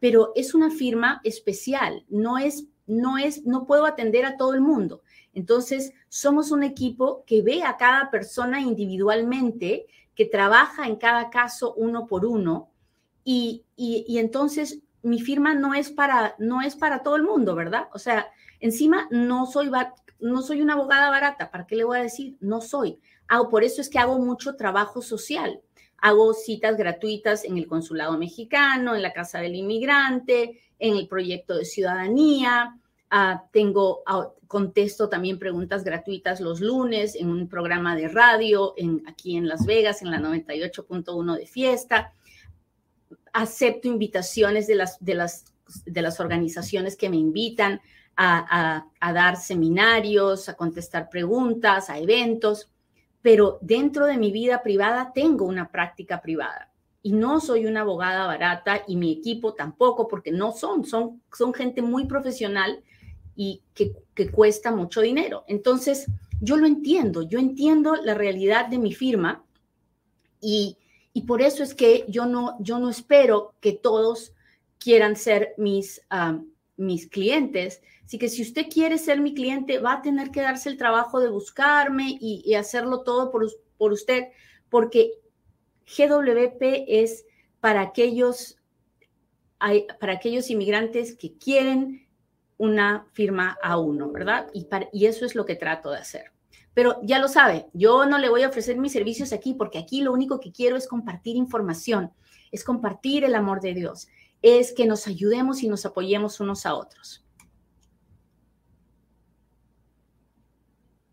pero 0.00 0.32
es 0.34 0.54
una 0.54 0.70
firma 0.70 1.20
especial, 1.24 2.04
no 2.08 2.38
es, 2.38 2.66
no 2.86 3.18
es, 3.18 3.44
no 3.44 3.66
puedo 3.66 3.86
atender 3.86 4.24
a 4.24 4.36
todo 4.36 4.54
el 4.54 4.60
mundo. 4.60 5.02
Entonces, 5.32 5.92
somos 6.08 6.50
un 6.50 6.62
equipo 6.62 7.24
que 7.26 7.42
ve 7.42 7.62
a 7.62 7.76
cada 7.76 8.10
persona 8.10 8.60
individualmente, 8.60 9.86
que 10.14 10.26
trabaja 10.26 10.86
en 10.86 10.96
cada 10.96 11.30
caso 11.30 11.74
uno 11.74 12.06
por 12.06 12.26
uno 12.26 12.70
y, 13.24 13.64
y, 13.76 14.18
entonces 14.18 14.80
mi 15.02 15.20
firma 15.20 15.54
no 15.54 15.74
es 15.74 15.90
para 15.90 16.34
no 16.38 16.60
es 16.60 16.76
para 16.76 17.02
todo 17.02 17.16
el 17.16 17.22
mundo, 17.22 17.54
¿verdad? 17.54 17.88
O 17.92 17.98
sea, 17.98 18.26
encima 18.60 19.08
no 19.10 19.46
soy 19.46 19.68
no 20.22 20.42
soy 20.42 20.62
una 20.62 20.74
abogada 20.74 21.10
barata, 21.10 21.50
¿para 21.50 21.66
qué 21.66 21.76
le 21.76 21.84
voy 21.84 21.98
a 21.98 22.02
decir? 22.02 22.36
No 22.40 22.60
soy. 22.60 22.98
Hago, 23.28 23.48
por 23.48 23.64
eso 23.64 23.80
es 23.80 23.88
que 23.88 23.98
hago 23.98 24.18
mucho 24.18 24.56
trabajo 24.56 25.02
social. 25.02 25.60
Hago 25.98 26.32
citas 26.32 26.76
gratuitas 26.76 27.44
en 27.44 27.58
el 27.58 27.66
Consulado 27.66 28.16
Mexicano, 28.16 28.94
en 28.94 29.02
la 29.02 29.12
Casa 29.12 29.40
del 29.40 29.54
Inmigrante, 29.54 30.60
en 30.78 30.96
el 30.96 31.06
proyecto 31.06 31.56
de 31.56 31.64
ciudadanía. 31.64 32.78
Ah, 33.10 33.44
tengo, 33.52 34.02
ah, 34.06 34.30
contesto 34.46 35.08
también 35.08 35.38
preguntas 35.38 35.84
gratuitas 35.84 36.40
los 36.40 36.60
lunes 36.60 37.14
en 37.14 37.28
un 37.28 37.48
programa 37.48 37.94
de 37.94 38.08
radio 38.08 38.74
aquí 39.06 39.36
en 39.36 39.48
Las 39.48 39.66
Vegas, 39.66 40.02
en 40.02 40.10
la 40.10 40.18
98.1 40.18 41.36
de 41.36 41.46
fiesta 41.46 42.12
acepto 43.32 43.88
invitaciones 43.88 44.66
de 44.66 44.74
las, 44.74 45.02
de 45.04 45.14
las, 45.14 45.44
de 45.84 46.02
las 46.02 46.20
organizaciones 46.20 46.96
que 46.96 47.08
me 47.08 47.16
invitan 47.16 47.80
a, 48.16 48.86
dar 49.00 49.36
seminarios, 49.36 50.48
a 50.48 50.54
contestar 50.54 51.08
preguntas, 51.08 51.90
a 51.90 51.98
eventos, 51.98 52.70
pero 53.20 53.58
dentro 53.60 54.06
de 54.06 54.18
mi 54.18 54.32
vida 54.32 54.62
privada 54.62 55.12
tengo 55.14 55.44
una 55.44 55.70
práctica 55.70 56.20
privada 56.20 56.70
y 57.02 57.12
no 57.12 57.40
soy 57.40 57.66
una 57.66 57.80
abogada 57.80 58.26
barata 58.26 58.82
y 58.86 58.96
mi 58.96 59.12
equipo 59.12 59.54
tampoco, 59.54 60.08
porque 60.08 60.30
no 60.30 60.52
son, 60.52 60.84
son, 60.84 61.20
son 61.32 61.52
gente 61.52 61.82
muy 61.82 62.04
profesional 62.06 62.82
y 63.34 63.62
que, 63.74 63.92
que 64.14 64.30
cuesta 64.30 64.70
mucho 64.70 65.00
dinero. 65.00 65.44
Entonces, 65.48 66.06
yo 66.40 66.56
lo 66.56 66.66
entiendo, 66.66 67.22
yo 67.22 67.38
entiendo 67.38 67.96
la 67.96 68.14
realidad 68.14 68.66
de 68.66 68.78
mi 68.78 68.92
firma 68.92 69.44
y, 70.40 70.76
y 71.12 71.22
por 71.22 71.42
eso 71.42 71.62
es 71.62 71.74
que 71.74 72.04
yo 72.08 72.26
no, 72.26 72.56
yo 72.60 72.78
no 72.78 72.88
espero 72.88 73.54
que 73.60 73.72
todos 73.72 74.32
quieran 74.78 75.16
ser 75.16 75.54
mis, 75.58 76.02
mis 76.76 77.06
clientes. 77.08 77.82
Así 78.12 78.18
que 78.18 78.28
si 78.28 78.42
usted 78.42 78.66
quiere 78.68 78.98
ser 78.98 79.22
mi 79.22 79.32
cliente, 79.32 79.78
va 79.78 79.94
a 79.94 80.02
tener 80.02 80.30
que 80.30 80.42
darse 80.42 80.68
el 80.68 80.76
trabajo 80.76 81.18
de 81.18 81.30
buscarme 81.30 82.18
y, 82.20 82.52
hacerlo 82.52 83.04
todo 83.04 83.30
por, 83.30 83.50
por 83.78 83.90
usted, 83.90 84.24
porque 84.68 85.12
GWP 85.86 86.60
es 86.88 87.24
para 87.60 87.80
aquellos, 87.80 88.58
para 89.98 90.12
aquellos 90.12 90.50
inmigrantes 90.50 91.16
que 91.16 91.38
quieren 91.38 92.06
una 92.58 93.06
firma 93.14 93.56
a 93.62 93.78
uno, 93.78 94.12
¿verdad? 94.12 94.50
Y, 94.52 94.68
y 94.92 95.06
eso 95.06 95.24
es 95.24 95.34
lo 95.34 95.46
que 95.46 95.56
trato 95.56 95.90
de 95.90 95.96
hacer. 95.96 96.32
Pero 96.74 96.98
ya 97.02 97.18
lo 97.18 97.28
sabe, 97.28 97.70
yo 97.72 98.04
no 98.04 98.18
le 98.18 98.28
voy 98.28 98.42
a 98.42 98.48
ofrecer 98.48 98.76
mis 98.76 98.92
servicios 98.92 99.32
aquí 99.32 99.54
porque 99.54 99.78
aquí 99.78 100.02
lo 100.02 100.12
único 100.12 100.38
que 100.38 100.52
quiero 100.52 100.76
es 100.76 100.86
compartir 100.86 101.36
información, 101.36 102.12
es 102.50 102.62
compartir 102.62 103.24
el 103.24 103.34
amor 103.34 103.62
de 103.62 103.72
Dios, 103.72 104.08
es 104.42 104.74
que 104.74 104.84
nos 104.84 105.06
ayudemos 105.06 105.62
y 105.62 105.68
nos 105.68 105.86
apoyemos 105.86 106.40
unos 106.40 106.66
a 106.66 106.74
otros. 106.74 107.21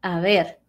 A 0.01 0.19
ver, 0.19 0.59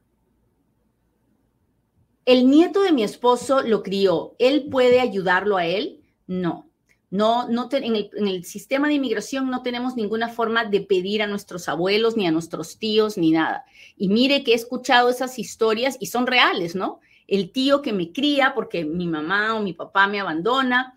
el 2.25 2.49
nieto 2.49 2.83
de 2.83 2.93
mi 2.93 3.03
esposo 3.03 3.63
lo 3.63 3.83
crió, 3.83 4.35
¿él 4.39 4.69
puede 4.71 5.01
ayudarlo 5.01 5.57
a 5.57 5.67
él? 5.67 6.01
No. 6.27 6.71
No, 7.11 7.49
no 7.49 7.69
en, 7.73 7.97
el, 7.97 8.45
sistema 8.45 8.87
de 8.87 8.95
inmigración 8.95 9.51
no 9.51 9.63
tenemos 9.65 9.97
ninguna 9.97 10.29
forma 10.29 10.65
de 10.65 10.81
pedir 10.81 11.23
a 11.23 11.27
nuestros 11.27 11.69
abuelos, 11.69 12.17
ni 12.17 12.29
a 12.29 12.31
nuestros 12.31 12.79
tíos, 12.79 13.19
ni 13.19 13.33
nada. 13.33 13.65
Y 13.97 14.09
mire 14.09 14.45
que 14.45 14.53
he 14.53 14.55
escuchado 14.55 15.11
esas 15.11 15.37
historias 15.41 15.97
y 15.99 16.07
son 16.07 16.29
reales, 16.29 16.77
¿no? 16.77 17.01
El 17.27 17.51
tío 17.51 17.83
que 17.83 17.93
me 17.93 18.13
cría 18.13 18.55
porque 18.55 18.85
mi 18.85 19.09
mamá 19.09 19.57
o 19.57 19.63
mi 19.63 19.73
papá 19.73 20.07
me 20.07 20.21
abandona 20.21 20.97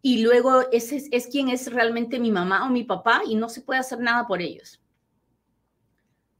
y 0.00 0.22
luego 0.22 0.62
ese 0.72 1.06
es 1.10 1.26
quien 1.26 1.50
es 1.50 1.70
realmente 1.70 2.18
mi 2.18 2.30
mamá 2.30 2.66
o 2.66 2.70
mi 2.70 2.84
papá 2.84 3.20
y 3.26 3.34
no 3.34 3.50
se 3.50 3.60
puede 3.60 3.80
hacer 3.80 4.00
nada 4.00 4.26
por 4.26 4.40
ellos. 4.40 4.79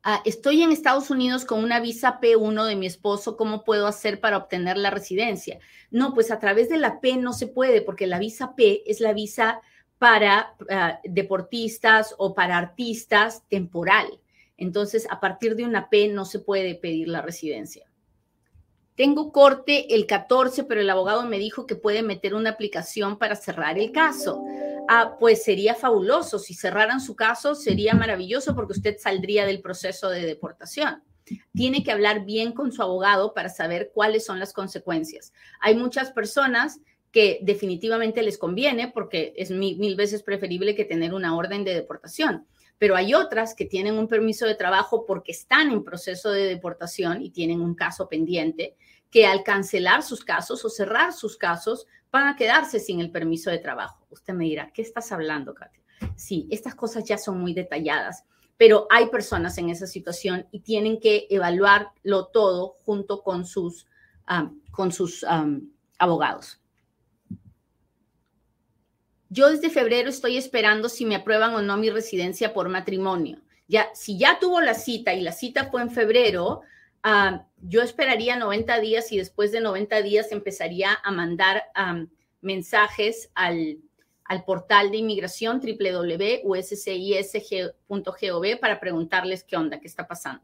Ah, 0.03 0.23
estoy 0.25 0.63
en 0.63 0.73
Estados 0.73 1.11
Unidos 1.11 1.45
con 1.45 1.63
una 1.63 1.79
visa 1.79 2.21
P1 2.21 2.65
de 2.65 2.75
mi 2.75 2.87
esposo, 2.87 3.37
¿cómo 3.37 3.65
puedo 3.65 3.87
hacer 3.87 4.19
para 4.19 4.39
obtener 4.39 4.79
la 4.79 4.89
residencia? 4.89 5.59
No, 5.91 6.15
pues 6.15 6.31
a 6.31 6.39
través 6.39 6.71
de 6.71 6.79
la 6.79 7.01
P 7.01 7.19
no 7.19 7.35
se 7.35 7.49
puede 7.49 7.83
porque 7.83 8.07
la 8.07 8.19
visa 8.19 8.55
P 8.57 8.83
es 8.87 9.01
la 9.01 9.13
visa 9.13 9.61
para 9.99 10.57
ah, 10.71 11.01
deportistas 11.05 12.15
o 12.17 12.35
para 12.35 12.57
artistas 12.57 13.43
temporal. 13.49 14.07
Entonces, 14.57 15.07
a 15.11 15.21
partir 15.21 15.55
de 15.55 15.65
una 15.65 15.91
P 15.91 16.09
no 16.09 16.25
se 16.25 16.39
puede 16.39 16.75
pedir 16.75 17.09
la 17.09 17.21
residencia. 17.21 17.87
Tengo 18.95 19.33
corte 19.33 19.95
el 19.95 20.07
14, 20.07 20.65
pero 20.65 20.81
el 20.81 20.89
abogado 20.89 21.27
me 21.27 21.39
dijo 21.39 21.67
que 21.67 21.77
puede 21.77 22.03
meter 22.03 22.35
una 22.35 22.51
aplicación 22.51 23.19
para 23.19 23.37
cerrar 23.37 23.79
el 23.79 23.93
caso. 23.93 24.45
Pues 25.19 25.45
sería 25.45 25.75
fabuloso. 25.75 26.39
Si 26.39 26.55
cerraran 26.55 27.01
su 27.01 27.15
caso, 27.15 27.55
sería 27.55 27.95
maravilloso 27.95 28.55
porque 28.55 28.73
usted 28.73 28.97
saldría 28.99 29.47
del 29.47 29.61
proceso 29.61 30.09
de 30.09 30.27
deportación. 30.27 31.03
Tiene 31.55 31.85
que 31.85 31.93
hablar 31.93 32.25
bien 32.25 32.53
con 32.53 32.73
su 32.73 32.83
abogado 32.83 33.35
para 33.35 33.49
saber 33.49 33.93
cuáles 33.95 34.25
son 34.25 34.41
las 34.41 34.53
consecuencias. 34.53 35.33
Hay 35.61 35.77
muchas 35.77 36.11
personas 36.11 36.81
que 37.13 37.39
definitivamente 37.43 38.23
les 38.23 38.39
conviene 38.39 38.89
porque 38.89 39.33
es 39.37 39.51
mil 39.51 39.97
veces 39.97 40.23
preferible 40.23 40.75
que 40.75 40.85
tener 40.85 41.15
una 41.15 41.37
orden 41.37 41.65
de 41.65 41.75
deportación 41.75 42.47
pero 42.81 42.97
hay 42.97 43.13
otras 43.13 43.55
que 43.55 43.67
tienen 43.67 43.99
un 43.99 44.09
permiso 44.09 44.47
de 44.47 44.55
trabajo 44.55 45.05
porque 45.05 45.33
están 45.33 45.71
en 45.71 45.85
proceso 45.85 46.31
de 46.31 46.47
deportación 46.47 47.21
y 47.21 47.29
tienen 47.29 47.61
un 47.61 47.75
caso 47.75 48.09
pendiente, 48.09 48.75
que 49.11 49.27
al 49.27 49.43
cancelar 49.43 50.03
sus 50.03 50.25
casos 50.25 50.65
o 50.65 50.71
cerrar 50.71 51.13
sus 51.13 51.37
casos 51.37 51.87
van 52.11 52.27
a 52.27 52.37
quedarse 52.37 52.81
sin 52.81 53.01
el 53.01 53.11
permiso 53.11 53.51
de 53.51 53.59
trabajo. 53.59 54.07
Usted 54.09 54.33
me 54.33 54.47
dirá, 54.47 54.73
¿qué 54.73 54.81
estás 54.81 55.13
hablando, 55.13 55.53
Katia? 55.53 55.83
Sí, 56.17 56.49
estas 56.51 56.75
cosas 56.75 57.05
ya 57.05 57.19
son 57.19 57.39
muy 57.39 57.53
detalladas, 57.53 58.25
pero 58.57 58.87
hay 58.89 59.11
personas 59.11 59.59
en 59.59 59.69
esa 59.69 59.87
situación 59.87 60.47
y 60.51 60.61
tienen 60.61 61.01
que 61.01 61.27
evaluarlo 61.29 62.29
todo 62.29 62.79
junto 62.87 63.23
con 63.23 63.45
sus, 63.45 63.87
con 64.71 64.91
sus 64.91 65.23
abogados. 65.99 66.60
Yo 69.33 69.49
desde 69.49 69.71
febrero 69.71 70.11
estoy 70.11 70.37
esperando 70.37 70.89
si 70.89 71.07
me 71.07 71.15
aprueban 71.15 71.55
o 71.55 71.63
no 71.63 71.77
mi 71.77 71.89
residencia 71.89 72.53
por 72.53 72.69
matrimonio. 72.69 73.41
Ya, 73.69 73.89
si 73.95 74.19
ya 74.19 74.41
tuvo 74.41 74.61
la 74.61 74.75
cita 74.75 75.15
y 75.15 75.21
la 75.21 75.31
cita 75.31 75.71
fue 75.71 75.83
en 75.83 75.91
febrero, 75.91 76.63
yo 77.63 77.83
esperaría 77.83 78.35
90 78.37 78.81
días 78.81 79.13
y 79.13 79.19
después 79.19 79.53
de 79.53 79.61
90 79.61 80.03
días 80.03 80.33
empezaría 80.33 80.99
a 81.05 81.13
mandar 81.13 81.63
mensajes 82.41 83.31
al, 83.37 83.79
al, 84.25 84.45
portal 84.45 84.91
de 84.91 84.97
inmigración 84.97 85.61
www.uscis.gov 85.61 86.51
para 88.61 88.81
preguntarles 88.81 89.45
qué 89.45 89.57
onda, 89.57 89.79
qué 89.79 89.87
está 89.87 90.09
pasando. 90.09 90.43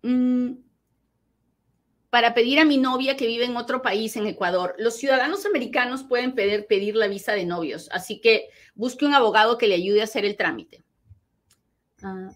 Mm, 0.00 0.54
para 2.14 2.32
pedir 2.32 2.60
a 2.60 2.64
mi 2.64 2.78
novia 2.78 3.16
que 3.16 3.26
vive 3.26 3.44
en 3.44 3.56
otro 3.56 3.82
país, 3.82 4.14
en 4.14 4.28
Ecuador. 4.28 4.76
Los 4.78 4.94
ciudadanos 4.94 5.46
americanos 5.46 6.04
pueden 6.04 6.32
pedir, 6.32 6.94
la 6.94 7.08
visa 7.08 7.32
de 7.32 7.44
novios, 7.44 7.88
así 7.90 8.20
que 8.20 8.50
busque 8.76 9.04
un 9.04 9.14
abogado 9.14 9.58
que 9.58 9.66
le 9.66 9.74
ayude 9.74 10.00
a 10.00 10.04
hacer 10.04 10.24
el 10.24 10.36
trámite. 10.36 10.84
Ah, 12.04 12.30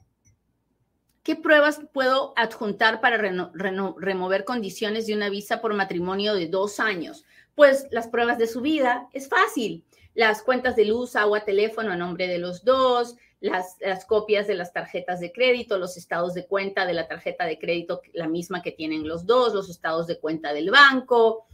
¿Qué 1.23 1.37
pruebas 1.37 1.81
puedo 1.93 2.33
adjuntar 2.35 3.01
para 3.01 3.19
remover 3.19 4.45
condiciones 4.45 5.07
de 5.07 5.14
una 5.14 5.29
visa 5.29 5.61
por 5.61 5.73
matrimonio 5.75 6.35
de 6.35 6.49
dos 6.49 6.81
años? 6.81 7.25
Pues 7.55 7.87
las 7.93 8.09
pruebas 8.09 8.38
de 8.38 8.49
su 8.49 8.61
vida, 8.61 9.09
es 9.12 9.29
fácil. 9.29 9.85
Las 10.12 10.43
cuentas 10.43 10.75
de 10.75 10.87
luz, 10.87 11.14
agua, 11.14 11.45
teléfono 11.45 11.93
a 11.93 11.97
nombre 11.97 12.27
de 12.27 12.38
los 12.38 12.64
dos, 12.64 13.14
las, 13.40 14.05
copias 14.07 14.46
de 14.46 14.55
las 14.55 14.72
tarjetas 14.72 15.20
de 15.20 15.33
crédito, 15.33 15.79
los 15.79 15.96
estados 15.96 16.35
de 16.35 16.46
cuenta 16.46 16.87
de 16.87 16.94
la 16.94 17.07
tarjeta 17.07 17.46
de 17.46 17.59
crédito, 17.59 18.03
la 18.12 18.29
misma 18.29 18.62
que 18.62 18.72
tienen 18.72 19.07
los 19.07 19.27
dos, 19.27 19.55
los 19.55 19.70
estados 19.70 20.07
de 20.07 20.18
cuenta 20.18 20.53
del 20.53 20.70
banco, 20.70 21.46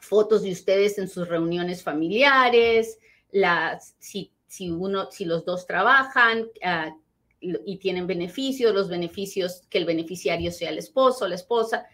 fotos 0.00 0.42
de 0.42 0.52
ustedes 0.52 0.98
en 0.98 1.08
sus 1.08 1.28
reuniones 1.28 1.82
familiares, 1.82 2.98
las, 3.32 3.94
si, 3.98 4.32
si, 4.46 4.70
uno, 4.70 5.10
si 5.10 5.24
los 5.24 5.44
dos 5.44 5.66
trabajan 5.66 6.46
ah, 6.62 6.94
y 7.40 7.78
tienen 7.78 8.06
beneficios, 8.06 8.74
los 8.74 8.88
beneficios, 8.88 9.62
que 9.68 9.78
el 9.78 9.84
beneficiario 9.84 10.52
sea 10.52 10.70
el 10.70 10.78
esposo 10.78 11.26
la 11.26 11.34
esposa. 11.34 11.86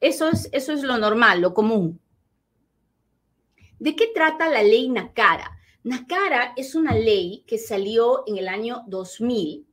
Eso 0.00 0.28
es, 0.28 0.48
eso 0.52 0.72
es 0.72 0.82
lo 0.82 0.96
normal, 0.96 1.40
lo 1.40 1.54
común. 1.54 2.00
¿De 3.80 3.94
qué 3.94 4.08
trata 4.14 4.48
la 4.48 4.62
ley 4.62 4.88
NACARA? 4.88 5.57
NACARA 5.84 6.54
es 6.56 6.74
una 6.74 6.94
ley 6.94 7.44
que 7.46 7.56
salió 7.56 8.24
en 8.26 8.36
el 8.36 8.48
año 8.48 8.82
2000 8.88 9.66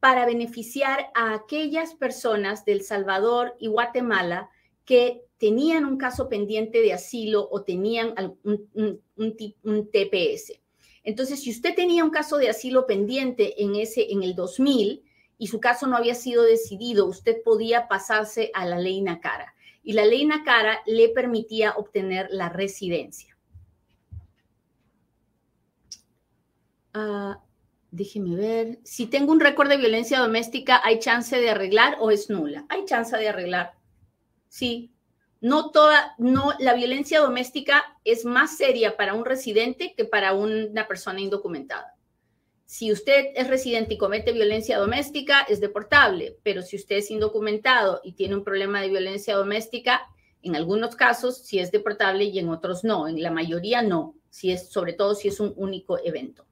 para 0.00 0.26
beneficiar 0.26 1.10
a 1.14 1.34
aquellas 1.34 1.94
personas 1.94 2.64
del 2.64 2.82
Salvador 2.82 3.54
y 3.60 3.68
Guatemala 3.68 4.50
que 4.84 5.22
tenían 5.38 5.84
un 5.84 5.96
caso 5.96 6.28
pendiente 6.28 6.80
de 6.80 6.92
asilo 6.92 7.48
o 7.50 7.62
tenían 7.62 8.14
un, 8.42 9.88
TPS. 9.92 10.60
Entonces, 11.04 11.40
si 11.40 11.50
usted 11.50 11.74
tenía 11.74 12.04
un 12.04 12.10
caso 12.10 12.38
de 12.38 12.48
asilo 12.48 12.86
pendiente 12.86 13.62
en 13.62 13.76
ese 13.76 14.10
en 14.12 14.24
el 14.24 14.34
2000 14.34 15.04
y 15.38 15.46
su 15.46 15.60
caso 15.60 15.86
no 15.86 15.96
había 15.96 16.16
sido 16.16 16.42
decidido, 16.42 17.06
usted 17.06 17.42
podía 17.44 17.86
pasarse 17.86 18.50
a 18.54 18.66
la 18.66 18.78
ley 18.78 19.00
Nacara 19.00 19.54
y 19.84 19.92
la 19.92 20.04
ley 20.04 20.24
Nacara 20.24 20.80
le 20.86 21.08
permitía 21.10 21.72
obtener 21.72 22.28
la 22.30 22.48
residencia. 22.48 23.31
Uh, 26.94 27.34
déjeme 27.90 28.36
ver. 28.36 28.78
Si 28.84 29.06
tengo 29.06 29.32
un 29.32 29.40
récord 29.40 29.68
de 29.68 29.76
violencia 29.76 30.20
doméstica, 30.20 30.80
¿hay 30.84 30.98
chance 30.98 31.38
de 31.38 31.50
arreglar 31.50 31.96
o 32.00 32.10
es 32.10 32.30
nula? 32.30 32.66
Hay 32.68 32.84
chance 32.84 33.16
de 33.16 33.28
arreglar. 33.28 33.72
Sí. 34.48 34.92
No 35.40 35.70
toda, 35.70 36.14
no, 36.18 36.52
la 36.60 36.74
violencia 36.74 37.20
doméstica 37.20 37.82
es 38.04 38.24
más 38.24 38.56
seria 38.56 38.96
para 38.96 39.14
un 39.14 39.24
residente 39.24 39.92
que 39.96 40.04
para 40.04 40.34
una 40.34 40.86
persona 40.86 41.20
indocumentada. 41.20 41.96
Si 42.64 42.92
usted 42.92 43.32
es 43.34 43.48
residente 43.48 43.94
y 43.94 43.98
comete 43.98 44.32
violencia 44.32 44.78
doméstica, 44.78 45.42
es 45.42 45.60
deportable, 45.60 46.38
pero 46.42 46.62
si 46.62 46.76
usted 46.76 46.96
es 46.96 47.10
indocumentado 47.10 48.00
y 48.04 48.12
tiene 48.12 48.36
un 48.36 48.44
problema 48.44 48.80
de 48.80 48.88
violencia 48.88 49.34
doméstica, 49.36 50.08
en 50.42 50.56
algunos 50.56 50.96
casos 50.96 51.38
sí 51.38 51.58
es 51.58 51.70
deportable 51.70 52.24
y 52.24 52.38
en 52.38 52.48
otros 52.48 52.82
no. 52.84 53.08
En 53.08 53.20
la 53.22 53.30
mayoría 53.30 53.82
no, 53.82 54.14
si 54.30 54.52
es, 54.52 54.70
sobre 54.70 54.92
todo 54.92 55.14
si 55.14 55.28
es 55.28 55.40
un 55.40 55.52
único 55.56 55.98
evento. 56.04 56.46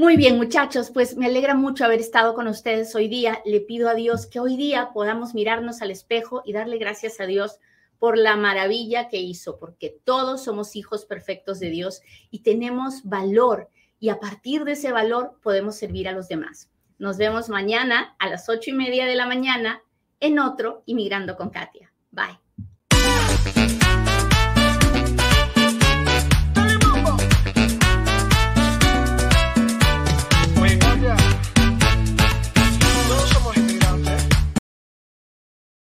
Muy 0.00 0.16
bien, 0.16 0.38
muchachos, 0.38 0.90
pues 0.90 1.18
me 1.18 1.26
alegra 1.26 1.54
mucho 1.54 1.84
haber 1.84 2.00
estado 2.00 2.32
con 2.32 2.46
ustedes 2.46 2.94
hoy 2.94 3.06
día. 3.06 3.42
Le 3.44 3.60
pido 3.60 3.86
a 3.86 3.92
Dios 3.92 4.26
que 4.26 4.40
hoy 4.40 4.56
día 4.56 4.92
podamos 4.94 5.34
mirarnos 5.34 5.82
al 5.82 5.90
espejo 5.90 6.40
y 6.42 6.54
darle 6.54 6.78
gracias 6.78 7.20
a 7.20 7.26
Dios 7.26 7.58
por 7.98 8.16
la 8.16 8.34
maravilla 8.34 9.08
que 9.08 9.18
hizo, 9.18 9.58
porque 9.58 10.00
todos 10.04 10.42
somos 10.42 10.74
hijos 10.74 11.04
perfectos 11.04 11.60
de 11.60 11.68
Dios 11.68 12.00
y 12.30 12.38
tenemos 12.38 13.04
valor 13.04 13.68
y 13.98 14.08
a 14.08 14.18
partir 14.18 14.64
de 14.64 14.72
ese 14.72 14.90
valor 14.90 15.38
podemos 15.42 15.76
servir 15.76 16.08
a 16.08 16.12
los 16.12 16.28
demás. 16.28 16.70
Nos 16.96 17.18
vemos 17.18 17.50
mañana 17.50 18.16
a 18.18 18.30
las 18.30 18.48
ocho 18.48 18.70
y 18.70 18.72
media 18.72 19.04
de 19.04 19.16
la 19.16 19.26
mañana 19.26 19.82
en 20.18 20.38
otro 20.38 20.82
Inmigrando 20.86 21.36
con 21.36 21.50
Katia. 21.50 21.92
Bye. 22.10 22.49